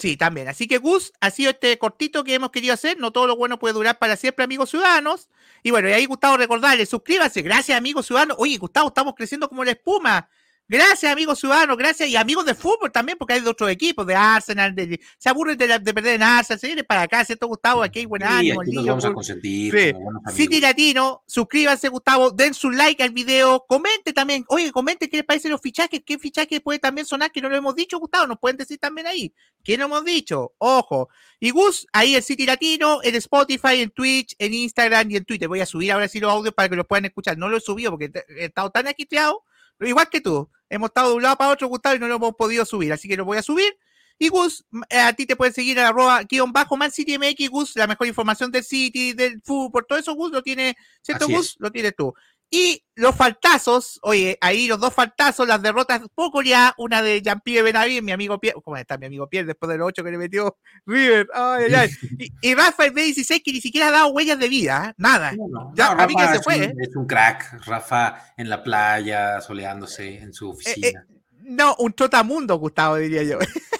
Sí, 0.00 0.16
también. 0.16 0.48
Así 0.48 0.66
que 0.66 0.78
Gus, 0.78 1.12
ha 1.20 1.30
sido 1.30 1.50
este 1.50 1.76
cortito 1.76 2.24
que 2.24 2.32
hemos 2.32 2.50
querido 2.50 2.72
hacer. 2.72 2.98
No 2.98 3.10
todo 3.12 3.26
lo 3.26 3.36
bueno 3.36 3.58
puede 3.58 3.74
durar 3.74 3.98
para 3.98 4.16
siempre, 4.16 4.46
amigos 4.46 4.70
ciudadanos. 4.70 5.28
Y 5.62 5.72
bueno, 5.72 5.90
y 5.90 5.92
ahí 5.92 6.06
Gustavo 6.06 6.38
recordarles, 6.38 6.88
suscríbanse. 6.88 7.42
Gracias, 7.42 7.76
amigos 7.76 8.06
ciudadanos. 8.06 8.38
Oye, 8.40 8.56
Gustavo, 8.56 8.88
estamos 8.88 9.14
creciendo 9.14 9.46
como 9.50 9.62
la 9.62 9.72
espuma. 9.72 10.30
Gracias, 10.70 11.10
amigos 11.10 11.40
ciudadanos, 11.40 11.76
gracias. 11.76 12.08
Y 12.08 12.14
amigos 12.14 12.46
de 12.46 12.54
fútbol 12.54 12.92
también, 12.92 13.18
porque 13.18 13.34
hay 13.34 13.40
de 13.40 13.50
otros 13.50 13.68
equipos, 13.68 14.06
de 14.06 14.14
Arsenal, 14.14 14.72
de, 14.72 15.00
se 15.18 15.28
aburren 15.28 15.58
de, 15.58 15.66
perder 15.92 16.14
en 16.14 16.22
Arsenal, 16.22 16.60
se 16.60 16.68
vienen 16.68 16.84
para 16.84 17.02
acá, 17.02 17.24
¿cierto, 17.24 17.48
Gustavo? 17.48 17.82
Aquí 17.82 17.98
hay 17.98 18.06
buen 18.06 18.22
ánimo. 18.22 18.60
Aquí 18.60 18.70
nos 18.70 18.86
vamos 18.86 19.04
a 19.04 19.12
consentir. 19.12 19.74
Sí. 19.76 19.92
City 20.32 20.60
Latino, 20.60 21.24
suscríbanse, 21.26 21.88
Gustavo, 21.88 22.30
den 22.30 22.54
su 22.54 22.70
like 22.70 23.02
al 23.02 23.10
video, 23.10 23.64
comente 23.68 24.12
también. 24.12 24.44
Oye, 24.46 24.70
comente 24.70 25.10
qué 25.10 25.16
les 25.16 25.26
parece 25.26 25.48
los 25.48 25.60
fichajes, 25.60 26.02
qué 26.06 26.20
fichajes 26.20 26.60
puede 26.60 26.78
también 26.78 27.04
sonar, 27.04 27.32
que 27.32 27.40
no 27.40 27.48
lo 27.48 27.56
hemos 27.56 27.74
dicho, 27.74 27.98
Gustavo, 27.98 28.28
nos 28.28 28.38
pueden 28.38 28.56
decir 28.56 28.78
también 28.78 29.08
ahí. 29.08 29.34
¿Qué 29.64 29.76
no 29.76 29.86
hemos 29.86 30.04
dicho? 30.04 30.52
Ojo. 30.58 31.08
Y 31.40 31.50
Gus, 31.50 31.88
ahí 31.92 32.14
el 32.14 32.22
City 32.22 32.46
Latino, 32.46 33.00
en 33.02 33.16
Spotify, 33.16 33.80
en 33.80 33.90
Twitch, 33.90 34.36
en 34.38 34.54
Instagram 34.54 35.10
y 35.10 35.16
en 35.16 35.24
Twitter. 35.24 35.48
Voy 35.48 35.62
a 35.62 35.66
subir 35.66 35.90
ahora 35.90 36.06
sí 36.06 36.20
los 36.20 36.30
audios 36.30 36.54
para 36.54 36.68
que 36.68 36.76
los 36.76 36.86
puedan 36.86 37.06
escuchar. 37.06 37.36
No 37.36 37.48
lo 37.48 37.56
he 37.56 37.60
subido 37.60 37.90
porque 37.90 38.12
he 38.38 38.44
estado 38.44 38.70
tan 38.70 38.86
agiteado 38.86 39.42
igual 39.88 40.08
que 40.08 40.20
tú, 40.20 40.48
hemos 40.68 40.88
estado 40.88 41.10
de 41.10 41.16
un 41.16 41.22
lado 41.22 41.36
para 41.36 41.50
otro, 41.50 41.68
Gustavo, 41.68 41.96
y 41.96 41.98
no 41.98 42.08
lo 42.08 42.16
hemos 42.16 42.34
podido 42.36 42.64
subir, 42.64 42.92
así 42.92 43.08
que 43.08 43.16
lo 43.16 43.24
voy 43.24 43.38
a 43.38 43.42
subir. 43.42 43.76
Y 44.18 44.28
Gus, 44.28 44.66
eh, 44.90 44.98
a 45.00 45.14
ti 45.14 45.24
te 45.24 45.34
pueden 45.34 45.54
seguir 45.54 45.78
en 45.78 45.86
arroba 45.86 46.22
guion 46.24 46.52
bajo 46.52 46.76
Man 46.76 46.90
City 46.90 47.16
MX, 47.16 47.48
Gus, 47.48 47.76
la 47.76 47.86
mejor 47.86 48.06
información 48.06 48.50
del 48.50 48.62
City, 48.62 49.14
del 49.14 49.40
fútbol, 49.42 49.86
todo 49.88 49.98
eso, 49.98 50.14
Gus, 50.14 50.30
lo 50.30 50.42
tiene, 50.42 50.76
¿cierto, 51.00 51.26
Gus? 51.26 51.56
Lo 51.58 51.70
tienes 51.70 51.96
tú. 51.96 52.12
Y 52.52 52.84
los 52.96 53.14
faltazos, 53.14 54.00
oye, 54.02 54.36
ahí 54.40 54.66
los 54.66 54.80
dos 54.80 54.92
faltazos, 54.92 55.46
las 55.46 55.62
derrotas 55.62 56.02
poco 56.14 56.42
ya, 56.42 56.74
una 56.78 57.00
de 57.00 57.22
Jean-Pierre 57.22 57.62
Benavides, 57.62 58.02
mi 58.02 58.10
amigo 58.10 58.40
Pierre, 58.40 58.60
¿cómo 58.60 58.76
está 58.76 58.98
mi 58.98 59.06
amigo 59.06 59.28
Pierre 59.28 59.46
después 59.46 59.70
de 59.70 59.78
los 59.78 59.86
ocho 59.86 60.02
que 60.02 60.10
le 60.10 60.18
metió 60.18 60.58
River? 60.84 61.28
Ay, 61.32 61.64
ay, 61.68 61.74
ay. 61.74 61.90
Y, 62.42 62.54
Rafa 62.56 62.86
B16 62.86 63.42
que 63.44 63.52
ni 63.52 63.60
siquiera 63.60 63.88
ha 63.88 63.92
dado 63.92 64.08
huellas 64.08 64.38
de 64.38 64.48
vida, 64.48 64.88
¿eh? 64.90 64.94
nada. 64.98 65.32
ya, 65.74 65.92
a 65.92 66.06
mí 66.08 66.16
que 66.16 66.26
se 66.26 66.42
fue. 66.42 66.56
Un, 66.56 66.62
¿eh? 66.62 66.74
Es 66.78 66.96
un 66.96 67.06
crack, 67.06 67.64
Rafa 67.66 68.34
en 68.36 68.50
la 68.50 68.64
playa, 68.64 69.40
soleándose 69.40 70.18
en 70.18 70.32
su 70.32 70.50
oficina. 70.50 71.06
no, 71.44 71.76
un 71.78 71.92
trotamundo, 71.92 72.56
Gustavo, 72.56 72.96
diría 72.96 73.22
yo. 73.22 73.38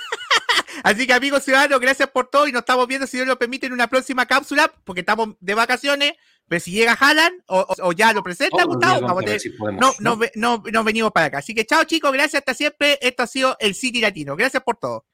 Así 0.82 1.06
que 1.06 1.12
amigos 1.12 1.44
ciudadanos, 1.44 1.80
gracias 1.80 2.08
por 2.10 2.28
todo 2.28 2.46
y 2.48 2.52
nos 2.52 2.60
estamos 2.60 2.86
viendo, 2.86 3.06
si 3.06 3.16
Dios 3.16 3.26
lo 3.26 3.38
permite, 3.38 3.66
en 3.66 3.72
una 3.72 3.88
próxima 3.88 4.26
cápsula, 4.26 4.72
porque 4.84 5.00
estamos 5.00 5.30
de 5.40 5.54
vacaciones. 5.54 6.14
Pero 6.48 6.60
si 6.60 6.72
llega 6.72 6.96
Haaland 6.98 7.42
o, 7.46 7.92
ya 7.92 8.12
lo 8.12 8.24
presenta, 8.24 8.64
Gustavo, 8.64 9.00
no, 9.00 9.94
no, 10.00 10.18
no, 10.34 10.62
no, 10.72 10.84
venimos 10.84 11.12
para 11.12 11.26
acá. 11.26 11.38
Así 11.38 11.54
que 11.54 11.64
chao 11.64 11.84
chicos, 11.84 12.12
gracias 12.12 12.40
hasta 12.40 12.54
siempre. 12.54 12.98
Esto 13.00 13.22
ha 13.22 13.26
sido 13.28 13.56
el 13.60 13.76
City 13.76 14.00
Latino. 14.00 14.34
Gracias 14.34 14.62
por 14.62 14.76
todo. 14.76 15.06